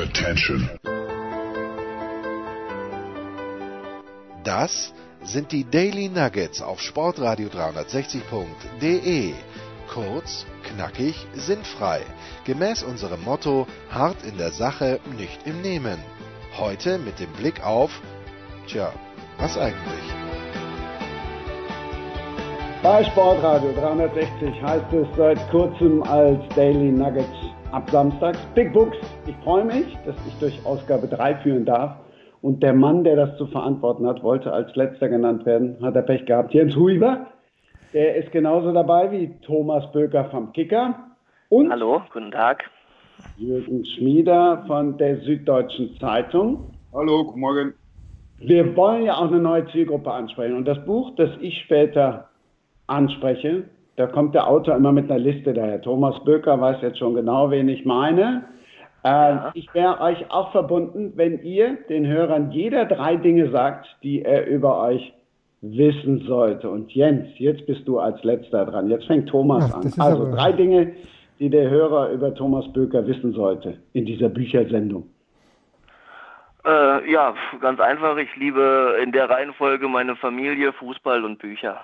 Attention. 0.00 0.70
Das 4.42 4.94
sind 5.22 5.52
die 5.52 5.64
Daily 5.64 6.08
Nuggets 6.08 6.62
auf 6.62 6.80
Sportradio 6.80 7.48
360.de. 7.48 9.34
Kurz, 9.92 10.46
knackig, 10.62 11.26
sinnfrei. 11.34 12.00
Gemäß 12.46 12.82
unserem 12.82 13.22
Motto: 13.24 13.66
hart 13.90 14.24
in 14.24 14.38
der 14.38 14.52
Sache, 14.52 15.00
nicht 15.18 15.46
im 15.46 15.60
Nehmen. 15.60 15.98
Heute 16.56 16.98
mit 16.98 17.20
dem 17.20 17.30
Blick 17.34 17.62
auf, 17.62 17.90
tja, 18.68 18.94
was 19.38 19.58
eigentlich? 19.58 20.06
Bei 22.82 23.04
Sportradio 23.04 23.72
360 23.72 24.62
heißt 24.62 24.92
es 24.94 25.06
seit 25.18 25.50
kurzem 25.50 26.02
als 26.04 26.40
Daily 26.56 26.90
Nuggets 26.90 27.39
ab 27.72 27.88
Samstags 27.90 28.38
Big 28.54 28.72
Books. 28.72 28.96
Ich 29.26 29.36
freue 29.44 29.64
mich, 29.64 29.96
dass 30.04 30.16
ich 30.26 30.34
durch 30.40 30.66
Ausgabe 30.66 31.06
3 31.06 31.36
führen 31.36 31.64
darf. 31.64 31.96
Und 32.42 32.62
der 32.62 32.72
Mann, 32.72 33.04
der 33.04 33.16
das 33.16 33.36
zu 33.36 33.46
verantworten 33.46 34.06
hat, 34.06 34.22
wollte 34.22 34.52
als 34.52 34.74
letzter 34.74 35.08
genannt 35.08 35.44
werden, 35.46 35.76
hat 35.82 35.94
er 35.94 36.02
Pech 36.02 36.24
gehabt. 36.24 36.54
Jens 36.54 36.74
Huiber, 36.74 37.26
der 37.92 38.16
ist 38.16 38.32
genauso 38.32 38.72
dabei 38.72 39.10
wie 39.12 39.34
Thomas 39.42 39.90
Böker 39.92 40.24
vom 40.26 40.52
Kicker. 40.52 40.94
Und 41.48 41.70
Hallo, 41.70 42.02
guten 42.12 42.30
Tag. 42.30 42.64
Jürgen 43.36 43.84
Schmieder 43.84 44.64
von 44.66 44.96
der 44.96 45.18
Süddeutschen 45.20 45.96
Zeitung. 46.00 46.70
Hallo, 46.92 47.24
guten 47.24 47.40
Morgen. 47.40 47.74
Wir 48.38 48.74
wollen 48.74 49.04
ja 49.04 49.16
auch 49.16 49.28
eine 49.28 49.38
neue 49.38 49.66
Zielgruppe 49.66 50.10
ansprechen. 50.10 50.56
Und 50.56 50.64
das 50.64 50.82
Buch, 50.86 51.12
das 51.16 51.30
ich 51.40 51.60
später 51.60 52.30
anspreche, 52.86 53.64
da 54.00 54.06
kommt 54.06 54.34
der 54.34 54.48
Autor 54.48 54.76
immer 54.76 54.92
mit 54.92 55.10
einer 55.10 55.20
Liste 55.20 55.52
daher. 55.52 55.82
Thomas 55.82 56.18
Böker 56.24 56.58
weiß 56.58 56.78
jetzt 56.80 56.98
schon 56.98 57.14
genau, 57.14 57.50
wen 57.50 57.68
ich 57.68 57.84
meine. 57.84 58.44
Äh, 59.04 59.08
ja. 59.08 59.50
Ich 59.52 59.72
wäre 59.74 60.00
euch 60.00 60.30
auch 60.30 60.52
verbunden, 60.52 61.12
wenn 61.16 61.42
ihr 61.42 61.76
den 61.90 62.06
Hörern 62.06 62.50
jeder 62.50 62.86
drei 62.86 63.16
Dinge 63.16 63.50
sagt, 63.50 63.86
die 64.02 64.22
er 64.22 64.46
über 64.46 64.82
euch 64.82 65.12
wissen 65.60 66.20
sollte. 66.26 66.70
Und 66.70 66.90
Jens, 66.92 67.28
jetzt 67.36 67.66
bist 67.66 67.86
du 67.86 67.98
als 67.98 68.24
letzter 68.24 68.64
dran. 68.64 68.88
Jetzt 68.88 69.06
fängt 69.06 69.28
Thomas 69.28 69.68
ja, 69.68 69.76
an. 69.76 69.92
Also 69.98 70.34
drei 70.34 70.52
Dinge, 70.52 70.94
die 71.38 71.50
der 71.50 71.68
Hörer 71.68 72.10
über 72.10 72.34
Thomas 72.34 72.72
Böker 72.72 73.06
wissen 73.06 73.32
sollte 73.34 73.76
in 73.92 74.06
dieser 74.06 74.30
Büchersendung. 74.30 75.10
Äh, 76.64 77.12
ja, 77.12 77.34
ganz 77.60 77.78
einfach. 77.80 78.16
Ich 78.16 78.34
liebe 78.36 78.96
in 79.02 79.12
der 79.12 79.28
Reihenfolge 79.28 79.88
meine 79.88 80.16
Familie, 80.16 80.72
Fußball 80.72 81.22
und 81.22 81.38
Bücher. 81.38 81.82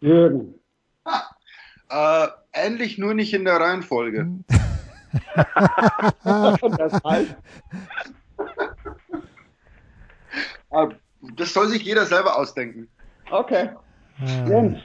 Jürgen. 0.00 0.59
Äh, 1.90 2.28
ähnlich, 2.52 2.98
nur 2.98 3.14
nicht 3.14 3.34
in 3.34 3.44
der 3.44 3.60
Reihenfolge. 3.60 4.28
das 6.24 6.92
heißt? 7.04 7.36
Ah, 10.70 10.88
das 11.36 11.52
soll 11.52 11.68
sich 11.68 11.82
jeder 11.82 12.06
selber 12.06 12.38
ausdenken. 12.38 12.88
Okay. 13.30 13.70
Ah. 14.20 14.46
Jens. 14.48 14.78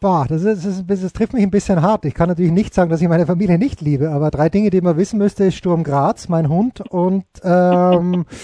Boah, 0.00 0.26
das, 0.28 0.42
ist, 0.42 0.64
das, 0.66 0.78
ist, 0.78 1.04
das, 1.04 1.12
trifft 1.12 1.32
mich 1.32 1.44
ein 1.44 1.50
bisschen 1.50 1.80
hart. 1.80 2.04
Ich 2.06 2.14
kann 2.14 2.28
natürlich 2.28 2.50
nicht 2.50 2.74
sagen, 2.74 2.90
dass 2.90 3.00
ich 3.00 3.08
meine 3.08 3.26
Familie 3.26 3.56
nicht 3.56 3.80
liebe, 3.80 4.10
aber 4.10 4.32
drei 4.32 4.48
Dinge, 4.48 4.70
die 4.70 4.80
man 4.80 4.96
wissen 4.96 5.18
müsste, 5.18 5.44
ist 5.44 5.54
Sturm 5.54 5.84
Graz, 5.84 6.28
mein 6.28 6.48
Hund 6.48 6.80
und, 6.80 7.24
ähm, 7.44 8.26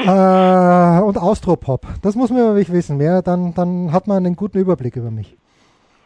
äh, 0.00 1.00
und 1.02 1.18
Austropop. 1.18 1.86
Das 2.02 2.14
muss 2.16 2.30
man 2.30 2.40
über 2.40 2.54
mich 2.54 2.72
wissen. 2.72 2.96
Mehr, 2.96 3.22
dann, 3.22 3.54
dann 3.54 3.92
hat 3.92 4.06
man 4.06 4.24
einen 4.24 4.36
guten 4.36 4.58
Überblick 4.58 4.96
über 4.96 5.10
mich. 5.10 5.36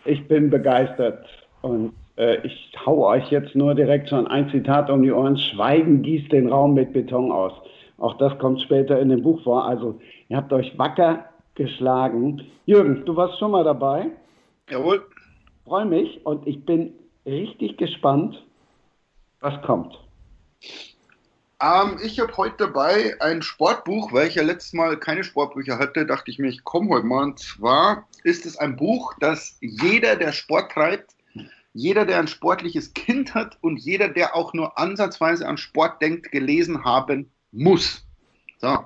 Ich 0.04 0.26
bin 0.28 0.50
begeistert 0.50 1.26
und 1.62 1.92
äh, 2.16 2.46
ich 2.46 2.72
hau 2.84 3.06
euch 3.06 3.30
jetzt 3.30 3.54
nur 3.54 3.74
direkt 3.74 4.08
schon 4.08 4.26
ein 4.26 4.50
Zitat 4.50 4.90
um 4.90 5.02
die 5.02 5.12
Ohren. 5.12 5.36
Schweigen 5.36 6.02
gießt 6.02 6.32
den 6.32 6.48
Raum 6.48 6.74
mit 6.74 6.92
Beton 6.92 7.32
aus. 7.32 7.52
Auch 7.98 8.16
das 8.18 8.38
kommt 8.38 8.62
später 8.62 8.98
in 8.98 9.10
dem 9.10 9.22
Buch 9.22 9.42
vor. 9.42 9.66
Also, 9.66 10.00
ihr 10.28 10.36
habt 10.36 10.52
euch 10.52 10.78
wacker 10.78 11.26
geschlagen. 11.54 12.42
Jürgen, 12.64 13.04
du 13.04 13.16
warst 13.16 13.38
schon 13.38 13.50
mal 13.50 13.64
dabei. 13.64 14.06
Jawohl. 14.70 15.02
Freue 15.64 15.84
mich 15.84 16.24
und 16.24 16.46
ich 16.46 16.64
bin 16.64 16.94
richtig 17.26 17.76
gespannt, 17.76 18.42
was 19.40 19.60
kommt. 19.62 19.98
Ähm, 21.62 21.98
ich 22.02 22.18
habe 22.18 22.34
heute 22.38 22.56
dabei 22.58 23.20
ein 23.20 23.42
Sportbuch, 23.42 24.12
weil 24.12 24.28
ich 24.28 24.36
ja 24.36 24.42
letztes 24.42 24.72
Mal 24.72 24.96
keine 24.98 25.24
Sportbücher 25.24 25.78
hatte, 25.78 26.06
dachte 26.06 26.30
ich 26.30 26.38
mir, 26.38 26.48
ich 26.48 26.64
komme 26.64 26.88
heute 26.88 27.06
mal. 27.06 27.24
Und 27.24 27.38
zwar 27.38 28.08
ist 28.24 28.46
es 28.46 28.56
ein 28.56 28.76
Buch, 28.76 29.14
das 29.20 29.58
jeder, 29.60 30.16
der 30.16 30.32
Sport 30.32 30.72
treibt, 30.72 31.14
jeder, 31.72 32.06
der 32.06 32.18
ein 32.18 32.28
sportliches 32.28 32.94
Kind 32.94 33.34
hat 33.34 33.58
und 33.60 33.76
jeder, 33.76 34.08
der 34.08 34.34
auch 34.34 34.54
nur 34.54 34.78
ansatzweise 34.78 35.46
an 35.46 35.58
Sport 35.58 36.00
denkt, 36.00 36.32
gelesen 36.32 36.84
haben 36.84 37.30
muss. 37.52 38.06
So. 38.58 38.84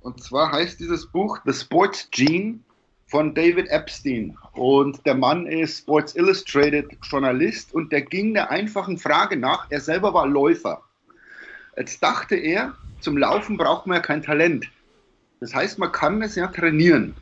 Und 0.00 0.22
zwar 0.22 0.52
heißt 0.52 0.78
dieses 0.80 1.06
Buch 1.06 1.38
The 1.46 1.54
Sports 1.54 2.08
Gene 2.10 2.60
von 3.06 3.34
David 3.34 3.68
Epstein. 3.68 4.36
Und 4.52 5.04
der 5.06 5.14
Mann 5.14 5.46
ist 5.46 5.78
Sports 5.78 6.14
Illustrated 6.14 6.90
Journalist 7.02 7.72
und 7.74 7.90
der 7.90 8.02
ging 8.02 8.34
der 8.34 8.50
einfachen 8.50 8.98
Frage 8.98 9.36
nach. 9.36 9.66
Er 9.70 9.80
selber 9.80 10.12
war 10.12 10.26
Läufer. 10.26 10.82
Jetzt 11.76 12.02
dachte 12.02 12.36
er, 12.36 12.74
zum 13.00 13.18
Laufen 13.18 13.56
braucht 13.56 13.86
man 13.86 13.96
ja 13.96 14.02
kein 14.02 14.22
Talent. 14.22 14.66
Das 15.40 15.54
heißt, 15.54 15.78
man 15.78 15.92
kann 15.92 16.22
es 16.22 16.36
ja 16.36 16.46
trainieren. 16.46 17.14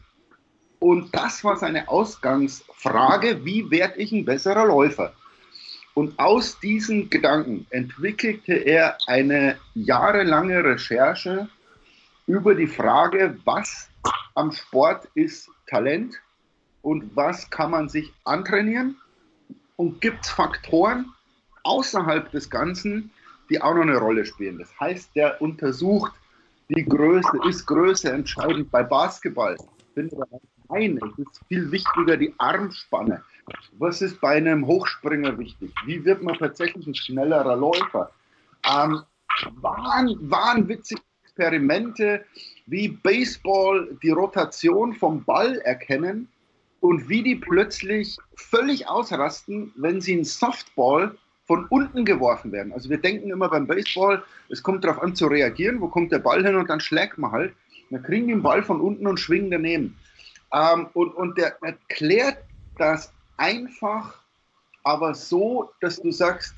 Und 0.79 1.15
das 1.15 1.45
war 1.45 1.57
seine 1.57 1.89
Ausgangsfrage, 1.89 3.45
wie 3.45 3.71
werde 3.71 3.99
ich 3.99 4.13
ein 4.13 4.25
besserer 4.25 4.67
Läufer? 4.67 5.13
Und 5.95 6.19
aus 6.19 6.59
diesen 6.61 7.11
Gedanken 7.11 7.67
entwickelte 7.71 8.55
er 8.55 8.97
eine 9.07 9.59
jahrelange 9.75 10.65
Recherche 10.65 11.49
über 12.27 12.55
die 12.55 12.67
Frage, 12.67 13.39
was 13.45 13.89
am 14.35 14.53
Sport 14.53 15.09
ist 15.15 15.51
Talent 15.67 16.15
und 16.81 17.15
was 17.15 17.51
kann 17.51 17.71
man 17.71 17.89
sich 17.89 18.13
antrainieren 18.25 18.97
und 19.77 20.01
gibt 20.01 20.25
es 20.25 20.31
Faktoren 20.31 21.13
außerhalb 21.63 22.31
des 22.31 22.51
Ganzen, 22.51 23.11
die 23.53 23.61
auch 23.61 23.75
noch 23.75 23.83
eine 23.83 23.99
Rolle 23.99 24.25
spielen. 24.25 24.59
Das 24.59 24.81
heißt, 24.81 25.15
der 25.15 25.41
untersucht 25.43 26.13
die 26.71 26.85
Größe, 26.85 27.39
ist 27.49 27.67
Größe 27.67 28.11
entscheidend 28.11 28.71
bei 28.71 28.83
Basketball? 28.83 29.57
Finde 29.95 30.17
Nein, 30.71 30.99
es 31.05 31.19
ist 31.19 31.41
viel 31.49 31.71
wichtiger 31.71 32.17
die 32.17 32.35
Armspanne. 32.39 33.23
Was 33.79 34.01
ist 34.01 34.19
bei 34.23 34.37
einem 34.37 34.67
Hochspringer 34.67 35.39
wichtig? 35.39 35.71
Wie 35.85 36.03
wird 36.03 36.23
man 36.23 36.39
tatsächlich 36.39 36.87
ein 36.87 36.95
schnellerer 36.95 37.57
Läufer? 37.57 38.11
Ähm, 38.65 39.03
waren, 39.57 40.31
waren 40.31 40.67
witzige 40.67 41.03
Experimente, 41.25 42.25
wie 42.67 42.89
Baseball 42.89 43.99
die 44.03 44.11
Rotation 44.11 44.95
vom 44.95 45.23
Ball 45.25 45.57
erkennen 45.59 46.29
und 46.81 47.07
wie 47.07 47.23
die 47.23 47.37
plötzlich 47.37 48.17
völlig 48.37 48.89
ausrasten, 48.89 49.73
wenn 49.77 50.01
sie 50.01 50.15
einen 50.15 50.25
Softball 50.25 51.19
von 51.53 51.67
unten 51.67 52.07
geworfen 52.07 52.51
werden. 52.51 52.73
Also 52.73 52.89
wir 52.89 52.97
denken 52.97 53.29
immer 53.29 53.51
beim 53.51 53.67
Baseball, 53.67 54.23
es 54.49 54.63
kommt 54.63 54.85
darauf 54.85 55.03
an 55.03 55.15
zu 55.15 55.27
reagieren, 55.27 55.83
wo 55.83 55.89
kommt 55.89 56.11
der 56.11 56.19
Ball 56.19 56.43
hin 56.43 56.57
und 56.57 56.71
dann 56.71 56.81
schlägt 56.81 57.19
man 57.19 57.31
halt. 57.31 57.53
Dann 57.91 58.03
kriegen 58.03 58.29
den 58.29 58.41
Ball 58.41 58.63
von 58.63 58.81
unten 58.81 59.07
und 59.07 59.21
schwingen 59.21 59.51
daneben. 59.51 59.95
Ähm, 60.55 60.87
und, 60.95 61.15
und 61.15 61.37
der 61.37 61.63
erklärt 61.63 62.39
das 62.79 63.13
einfach, 63.37 64.19
aber 64.83 65.15
so, 65.15 65.71
dass 65.83 66.01
du 66.01 66.11
sagst, 66.11 66.55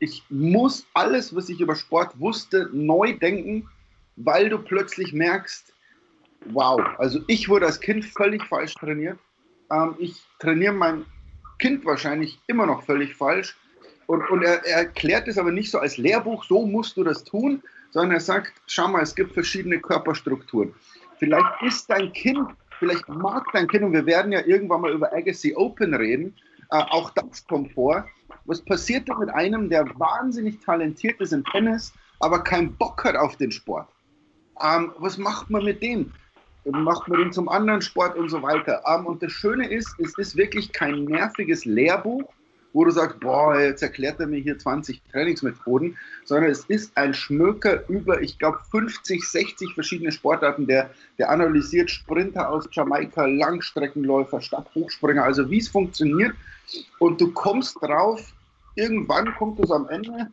ich 0.00 0.22
muss 0.28 0.86
alles, 0.92 1.34
was 1.34 1.48
ich 1.48 1.58
über 1.62 1.74
Sport 1.74 2.20
wusste, 2.20 2.68
neu 2.74 3.16
denken, 3.16 3.66
weil 4.16 4.50
du 4.50 4.58
plötzlich 4.58 5.14
merkst, 5.14 5.72
wow, 6.50 6.78
also 6.98 7.20
ich 7.26 7.48
wurde 7.48 7.64
als 7.64 7.80
Kind 7.80 8.04
völlig 8.04 8.44
falsch 8.44 8.74
trainiert. 8.74 9.18
Ähm, 9.72 9.94
ich 9.98 10.22
trainiere 10.40 10.74
mein 10.74 11.06
Kind 11.58 11.86
wahrscheinlich 11.86 12.38
immer 12.48 12.66
noch 12.66 12.82
völlig 12.82 13.14
falsch. 13.14 13.56
Und, 14.06 14.28
und 14.30 14.42
er, 14.42 14.64
er, 14.64 14.78
erklärt 14.78 15.28
es 15.28 15.38
aber 15.38 15.50
nicht 15.50 15.70
so 15.70 15.78
als 15.78 15.96
Lehrbuch, 15.96 16.44
so 16.44 16.66
musst 16.66 16.96
du 16.96 17.04
das 17.04 17.24
tun, 17.24 17.62
sondern 17.90 18.12
er 18.12 18.20
sagt, 18.20 18.52
schau 18.66 18.88
mal, 18.88 19.02
es 19.02 19.14
gibt 19.14 19.32
verschiedene 19.34 19.80
Körperstrukturen. 19.80 20.74
Vielleicht 21.18 21.62
ist 21.62 21.90
dein 21.90 22.12
Kind 22.12 22.48
vielleicht 22.78 23.08
mag 23.08 23.44
dein 23.52 23.68
Kind, 23.68 23.84
und 23.84 23.92
wir 23.92 24.06
werden 24.06 24.32
ja 24.32 24.44
irgendwann 24.44 24.80
mal 24.80 24.92
über 24.92 25.12
Agassi 25.12 25.54
Open 25.56 25.94
reden, 25.94 26.34
äh, 26.70 26.76
auch 26.76 27.10
das 27.10 27.46
kommt 27.46 27.72
vor. 27.72 28.06
Was 28.44 28.62
passiert 28.62 29.08
denn 29.08 29.18
mit 29.18 29.30
einem, 29.30 29.68
der 29.68 29.86
wahnsinnig 29.98 30.60
talentiert 30.60 31.20
ist 31.20 31.32
im 31.32 31.44
Tennis, 31.44 31.92
aber 32.20 32.42
keinen 32.42 32.74
Bock 32.74 33.04
hat 33.04 33.16
auf 33.16 33.36
den 33.36 33.50
Sport? 33.50 33.88
Ähm, 34.62 34.92
was 34.98 35.18
macht 35.18 35.50
man 35.50 35.64
mit 35.64 35.82
dem? 35.82 36.12
Macht 36.64 37.06
man 37.08 37.20
den 37.20 37.32
zum 37.32 37.48
anderen 37.48 37.80
Sport 37.80 38.16
und 38.16 38.28
so 38.28 38.42
weiter? 38.42 38.82
Ähm, 38.86 39.06
und 39.06 39.22
das 39.22 39.32
Schöne 39.32 39.68
ist, 39.68 39.94
es 40.00 40.16
ist 40.18 40.36
wirklich 40.36 40.72
kein 40.72 41.04
nerviges 41.04 41.64
Lehrbuch, 41.64 42.24
wo 42.76 42.84
du 42.84 42.90
sagst, 42.90 43.20
boah, 43.20 43.58
jetzt 43.58 43.82
erklärt 43.82 44.20
er 44.20 44.26
mir 44.26 44.38
hier 44.38 44.58
20 44.58 45.00
Trainingsmethoden, 45.10 45.96
sondern 46.26 46.50
es 46.50 46.66
ist 46.66 46.94
ein 46.94 47.14
Schmöker 47.14 47.88
über, 47.88 48.20
ich 48.20 48.38
glaube, 48.38 48.58
50, 48.70 49.26
60 49.26 49.72
verschiedene 49.72 50.12
Sportarten. 50.12 50.66
Der, 50.66 50.90
der 51.18 51.30
analysiert 51.30 51.90
Sprinter 51.90 52.50
aus 52.50 52.68
Jamaika, 52.70 53.24
Langstreckenläufer, 53.24 54.42
Stadthochspringer, 54.42 55.24
also 55.24 55.48
wie 55.50 55.56
es 55.56 55.68
funktioniert. 55.68 56.34
Und 56.98 57.18
du 57.18 57.32
kommst 57.32 57.78
drauf, 57.80 58.20
irgendwann 58.74 59.34
kommt 59.36 59.58
es 59.60 59.70
am 59.70 59.88
Ende, 59.88 60.30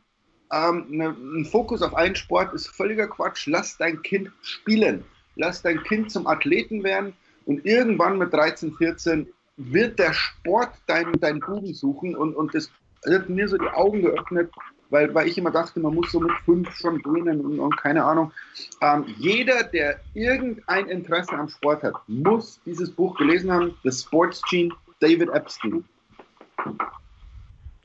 ähm, 0.51 0.85
ne, 0.89 1.15
ein 1.37 1.45
Fokus 1.45 1.81
auf 1.81 1.95
einen 1.95 2.17
Sport 2.17 2.53
ist 2.53 2.67
völliger 2.67 3.07
Quatsch. 3.07 3.47
Lass 3.47 3.77
dein 3.77 4.01
Kind 4.01 4.29
spielen. 4.41 5.05
Lass 5.37 5.61
dein 5.61 5.81
Kind 5.83 6.11
zum 6.11 6.27
Athleten 6.27 6.83
werden 6.83 7.13
und 7.45 7.65
irgendwann 7.65 8.17
mit 8.17 8.33
13, 8.33 8.73
14 8.73 9.27
wird 9.57 9.99
der 9.99 10.13
Sport 10.13 10.71
deinen 10.87 11.19
dein 11.19 11.39
Buben 11.39 11.73
suchen 11.73 12.15
und, 12.15 12.35
und 12.35 12.53
das 12.53 12.69
hat 13.09 13.29
mir 13.29 13.47
so 13.47 13.57
die 13.57 13.67
Augen 13.67 14.01
geöffnet, 14.01 14.51
weil, 14.89 15.13
weil 15.13 15.27
ich 15.27 15.37
immer 15.37 15.51
dachte, 15.51 15.79
man 15.79 15.93
muss 15.93 16.11
so 16.11 16.19
mit 16.19 16.31
fünf 16.45 16.69
schon 16.75 17.01
gehen 17.01 17.27
und, 17.27 17.59
und 17.59 17.77
keine 17.77 18.03
Ahnung. 18.03 18.31
Ähm, 18.81 19.05
jeder, 19.17 19.63
der 19.63 19.99
irgendein 20.13 20.87
Interesse 20.87 21.33
am 21.33 21.49
Sport 21.49 21.83
hat, 21.83 21.95
muss 22.07 22.59
dieses 22.65 22.91
Buch 22.91 23.17
gelesen 23.17 23.51
haben, 23.51 23.75
The 23.83 23.91
Sports 23.91 24.41
Gene, 24.49 24.69
David 24.99 25.29
Epstein. 25.29 25.83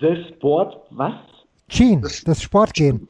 The 0.00 0.24
Sport, 0.28 0.86
was? 0.90 1.14
Gene, 1.68 2.02
das, 2.02 2.22
das 2.24 2.42
Sportgehen. 2.42 3.08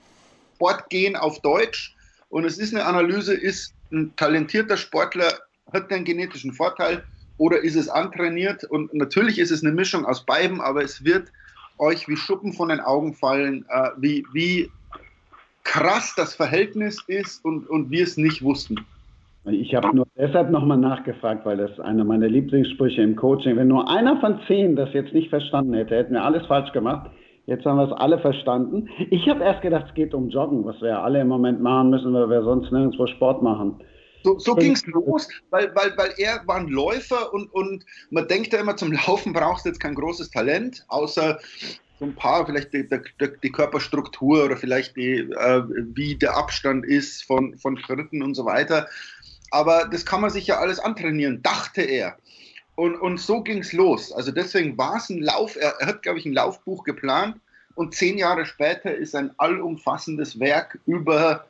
Sportgehen 0.54 1.16
auf 1.16 1.40
Deutsch. 1.40 1.94
Und 2.30 2.44
es 2.44 2.58
ist 2.58 2.74
eine 2.74 2.84
Analyse, 2.84 3.34
ist 3.34 3.74
ein 3.90 4.14
talentierter 4.16 4.76
Sportler, 4.76 5.32
hat 5.72 5.90
einen 5.92 6.04
genetischen 6.04 6.52
Vorteil 6.52 7.04
oder 7.38 7.62
ist 7.62 7.76
es 7.76 7.88
antrainiert? 7.88 8.64
Und 8.64 8.92
natürlich 8.92 9.38
ist 9.38 9.50
es 9.50 9.64
eine 9.64 9.72
Mischung 9.72 10.04
aus 10.04 10.24
beiden, 10.26 10.60
aber 10.60 10.82
es 10.82 11.04
wird 11.04 11.32
euch 11.78 12.08
wie 12.08 12.16
Schuppen 12.16 12.52
von 12.52 12.68
den 12.68 12.80
Augen 12.80 13.14
fallen, 13.14 13.64
äh, 13.70 13.90
wie, 13.98 14.24
wie 14.32 14.70
krass 15.64 16.14
das 16.16 16.34
Verhältnis 16.34 17.02
ist 17.06 17.44
und, 17.44 17.68
und 17.68 17.90
wir 17.90 18.02
es 18.02 18.16
nicht 18.16 18.42
wussten. 18.42 18.76
Ich 19.44 19.74
habe 19.74 19.94
nur 19.94 20.06
deshalb 20.16 20.50
nochmal 20.50 20.76
nachgefragt, 20.76 21.46
weil 21.46 21.56
das 21.56 21.78
einer 21.80 22.04
meiner 22.04 22.28
Lieblingssprüche 22.28 23.00
im 23.00 23.16
Coaching, 23.16 23.56
wenn 23.56 23.68
nur 23.68 23.88
einer 23.88 24.20
von 24.20 24.40
zehn 24.46 24.76
das 24.76 24.92
jetzt 24.92 25.14
nicht 25.14 25.30
verstanden 25.30 25.74
hätte, 25.74 25.96
hätten 25.96 26.14
wir 26.14 26.24
alles 26.24 26.44
falsch 26.46 26.72
gemacht. 26.72 27.10
Jetzt 27.46 27.64
haben 27.64 27.78
wir 27.78 27.84
es 27.84 27.92
alle 27.92 28.18
verstanden. 28.18 28.88
Ich 29.10 29.26
habe 29.28 29.42
erst 29.42 29.62
gedacht, 29.62 29.86
es 29.88 29.94
geht 29.94 30.12
um 30.12 30.28
Joggen, 30.28 30.66
was 30.66 30.82
wir 30.82 31.02
alle 31.02 31.20
im 31.20 31.28
Moment 31.28 31.62
machen 31.62 31.88
müssen, 31.90 32.12
weil 32.12 32.28
wir 32.28 32.42
sonst 32.42 32.70
nirgendwo 32.70 33.06
Sport 33.06 33.42
machen. 33.42 33.76
So, 34.24 34.38
so 34.38 34.54
ging 34.54 34.72
es 34.72 34.84
los, 34.86 35.28
weil, 35.50 35.74
weil, 35.74 35.96
weil 35.96 36.12
er 36.18 36.42
war 36.46 36.56
ein 36.56 36.68
Läufer 36.68 37.32
und, 37.32 37.52
und 37.52 37.84
man 38.10 38.26
denkt 38.26 38.52
ja 38.52 38.60
immer, 38.60 38.76
zum 38.76 38.92
Laufen 38.92 39.32
brauchst 39.32 39.64
du 39.64 39.70
jetzt 39.70 39.80
kein 39.80 39.94
großes 39.94 40.30
Talent, 40.30 40.84
außer 40.88 41.38
so 41.98 42.04
ein 42.04 42.14
paar, 42.14 42.46
vielleicht 42.46 42.72
die, 42.72 42.88
die, 42.88 43.00
die 43.42 43.52
Körperstruktur 43.52 44.44
oder 44.44 44.56
vielleicht 44.56 44.96
die, 44.96 45.18
äh, 45.18 45.62
wie 45.94 46.16
der 46.16 46.36
Abstand 46.36 46.84
ist 46.84 47.24
von, 47.24 47.56
von 47.58 47.76
Schritten 47.78 48.22
und 48.22 48.34
so 48.34 48.44
weiter. 48.44 48.88
Aber 49.50 49.88
das 49.90 50.04
kann 50.04 50.20
man 50.20 50.30
sich 50.30 50.46
ja 50.46 50.58
alles 50.58 50.78
antrainieren, 50.78 51.42
dachte 51.42 51.82
er. 51.82 52.16
Und, 52.74 52.94
und 52.96 53.18
so 53.18 53.42
ging 53.42 53.58
es 53.58 53.72
los. 53.72 54.12
Also 54.12 54.30
deswegen 54.30 54.78
war 54.78 54.96
es 54.96 55.10
ein 55.10 55.20
Lauf, 55.20 55.56
er, 55.56 55.74
er 55.80 55.86
hat, 55.88 56.02
glaube 56.02 56.18
ich, 56.18 56.26
ein 56.26 56.32
Laufbuch 56.32 56.84
geplant 56.84 57.36
und 57.74 57.94
zehn 57.94 58.18
Jahre 58.18 58.46
später 58.46 58.94
ist 58.94 59.14
ein 59.14 59.32
allumfassendes 59.38 60.38
Werk 60.38 60.78
über 60.86 61.46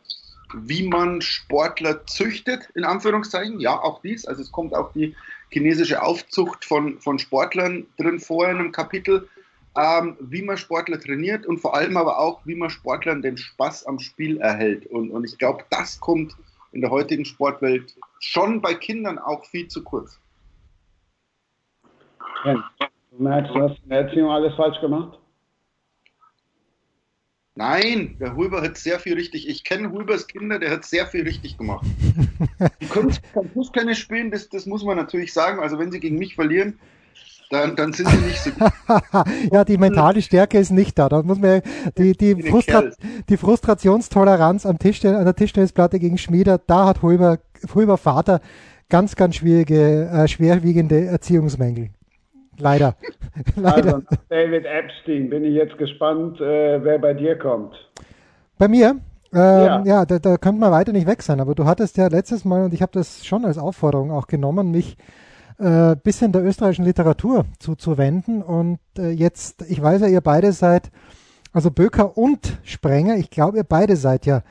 wie 0.55 0.89
man 0.89 1.21
Sportler 1.21 2.07
züchtet, 2.07 2.69
in 2.75 2.85
Anführungszeichen. 2.85 3.61
Ja, 3.61 3.79
auch 3.81 4.01
dies. 4.03 4.27
Also 4.27 4.43
es 4.43 4.53
kommt 4.53 4.75
auch 4.75 4.93
die 4.93 5.15
chinesische 5.51 6.03
Aufzucht 6.03 6.65
von, 6.65 6.99
von 6.99 7.19
Sportlern 7.19 7.87
drin 7.99 8.19
vor 8.19 8.49
in 8.49 8.59
einem 8.59 8.73
Kapitel, 8.73 9.29
ähm, 9.77 10.17
wie 10.21 10.43
man 10.43 10.57
Sportler 10.57 11.01
trainiert 11.01 11.47
und 11.47 11.59
vor 11.59 11.75
allem 11.75 11.97
aber 11.97 12.19
auch, 12.19 12.41
wie 12.45 12.55
man 12.55 12.71
Sportlern 12.71 13.23
den 13.23 13.37
Spaß 13.37 13.87
am 13.87 13.99
Spiel 13.99 14.39
erhält. 14.39 14.87
Und, 14.87 15.11
und 15.11 15.25
ich 15.25 15.39
glaube, 15.39 15.65
das 15.71 16.01
kommt 16.01 16.35
in 16.73 16.81
der 16.81 16.91
heutigen 16.91 17.25
Sportwelt 17.25 17.95
schon 18.21 18.61
bei 18.61 18.75
Kindern 18.75 19.19
auch 19.19 19.45
viel 19.45 19.69
zu 19.69 19.83
kurz. 19.83 20.19
Ja, 22.45 22.55
du 23.11 23.63
hast 23.63 23.83
in 23.83 23.89
der 23.91 24.01
Erziehung 24.07 24.31
alles 24.31 24.55
falsch 24.55 24.81
gemacht? 24.81 25.18
Nein, 27.59 28.15
der 28.21 28.37
Huber 28.37 28.63
hat 28.63 28.79
sehr 28.79 29.01
viel 29.01 29.15
richtig. 29.15 29.49
Ich 29.49 29.65
kenne 29.65 29.91
Hubers 29.91 30.29
Kinder, 30.29 30.61
der 30.61 30.71
hat 30.71 30.85
sehr 30.85 31.09
viel 31.09 31.25
richtig 31.25 31.59
gemacht. 31.59 31.85
Die 32.81 32.87
können 32.87 33.13
kein 33.35 33.51
Fußtennis 33.51 33.99
spielen, 33.99 34.31
das, 34.31 34.49
das 34.49 34.65
muss 34.65 34.85
man 34.85 34.97
natürlich 34.97 35.33
sagen. 35.33 35.59
Also 35.59 35.77
wenn 35.77 35.91
sie 35.91 35.99
gegen 35.99 36.19
mich 36.19 36.37
verlieren, 36.37 36.79
dann, 37.51 37.75
dann 37.75 37.93
sind 37.93 38.11
sie 38.11 38.17
nicht 38.19 38.41
so 38.41 38.51
gut. 38.53 38.71
ja, 39.53 39.65
die 39.65 39.77
mentale 39.77 40.23
Stärke 40.23 40.57
ist 40.57 40.71
nicht 40.71 40.97
da. 41.01 41.09
Da 41.09 41.21
muss 41.25 41.41
man 41.41 41.63
die, 41.99 42.17
die, 42.17 42.41
Frustra 42.45 42.85
die 43.29 43.37
Frustrationstoleranz 43.37 44.65
am 44.65 44.79
Tisch, 44.79 45.05
an 45.05 45.25
der 45.25 45.35
Tischtennisplatte 45.35 45.99
gegen 45.99 46.17
Schmieder, 46.17 46.59
da 46.65 46.87
hat 46.87 47.03
Huber, 47.03 47.41
Huber 47.75 47.99
Vater 47.99 48.41
ganz, 48.89 49.17
ganz 49.17 49.35
schwierige, 49.35 50.09
äh, 50.13 50.29
schwerwiegende 50.29 51.07
Erziehungsmängel. 51.07 51.91
Leider. 52.59 52.95
Leider. 53.57 54.03
Also, 54.09 54.17
David 54.29 54.67
Epstein, 54.67 55.31
bin 55.31 55.45
ich 55.45 55.55
jetzt 55.55 55.79
gespannt, 55.79 56.41
äh, 56.41 56.83
wer 56.83 56.99
bei 56.99 57.15
dir 57.15 57.39
kommt. 57.39 57.75
Bei 58.59 58.69
mir? 58.69 58.97
Ähm, 59.33 59.41
ja, 59.41 59.83
ja 59.85 60.07
da, 60.07 60.19
da 60.19 60.37
könnte 60.37 60.61
man 60.61 60.73
weiter 60.73 60.93
nicht 60.93 61.07
weg 61.07 61.23
sein, 61.23 61.41
aber 61.41 61.55
du 61.55 61.65
hattest 61.65 61.97
ja 61.97 62.09
letztes 62.09 62.45
Mal, 62.45 62.65
und 62.65 62.75
ich 62.75 62.83
habe 62.83 62.93
das 62.93 63.25
schon 63.25 63.45
als 63.45 63.59
Aufforderung 63.59 64.11
auch 64.11 64.27
genommen, 64.27 64.71
mich 64.71 64.97
äh, 65.59 65.97
bisschen 65.97 66.33
der 66.33 66.45
österreichischen 66.45 66.85
Literatur 66.85 67.45
zuzuwenden. 67.59 68.43
Und 68.43 68.79
äh, 68.99 69.11
jetzt, 69.11 69.63
ich 69.69 69.83
weiß 69.83 70.03
ja, 70.03 70.09
ihr 70.09 70.21
beide 70.21 70.53
seid, 70.53 70.91
also 71.53 71.71
Böker 71.71 72.17
und 72.17 72.59
Sprenger, 72.63 73.17
ich 73.17 73.31
glaube, 73.31 73.59
ihr 73.59 73.65
beide 73.65 73.97
seid 73.97 74.27
ja 74.27 74.43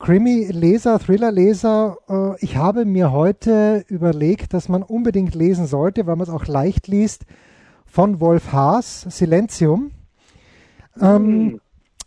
Krimi-Leser, 0.00 0.98
Thriller-Leser, 0.98 1.98
äh, 2.08 2.44
ich 2.44 2.56
habe 2.56 2.86
mir 2.86 3.12
heute 3.12 3.84
überlegt, 3.88 4.54
dass 4.54 4.68
man 4.68 4.82
unbedingt 4.82 5.34
lesen 5.34 5.66
sollte, 5.66 6.06
weil 6.06 6.16
man 6.16 6.26
es 6.26 6.32
auch 6.32 6.46
leicht 6.46 6.88
liest, 6.88 7.26
von 7.84 8.18
Wolf 8.18 8.50
Haas, 8.52 9.02
Silentium. 9.10 9.90
Ähm, 11.00 11.60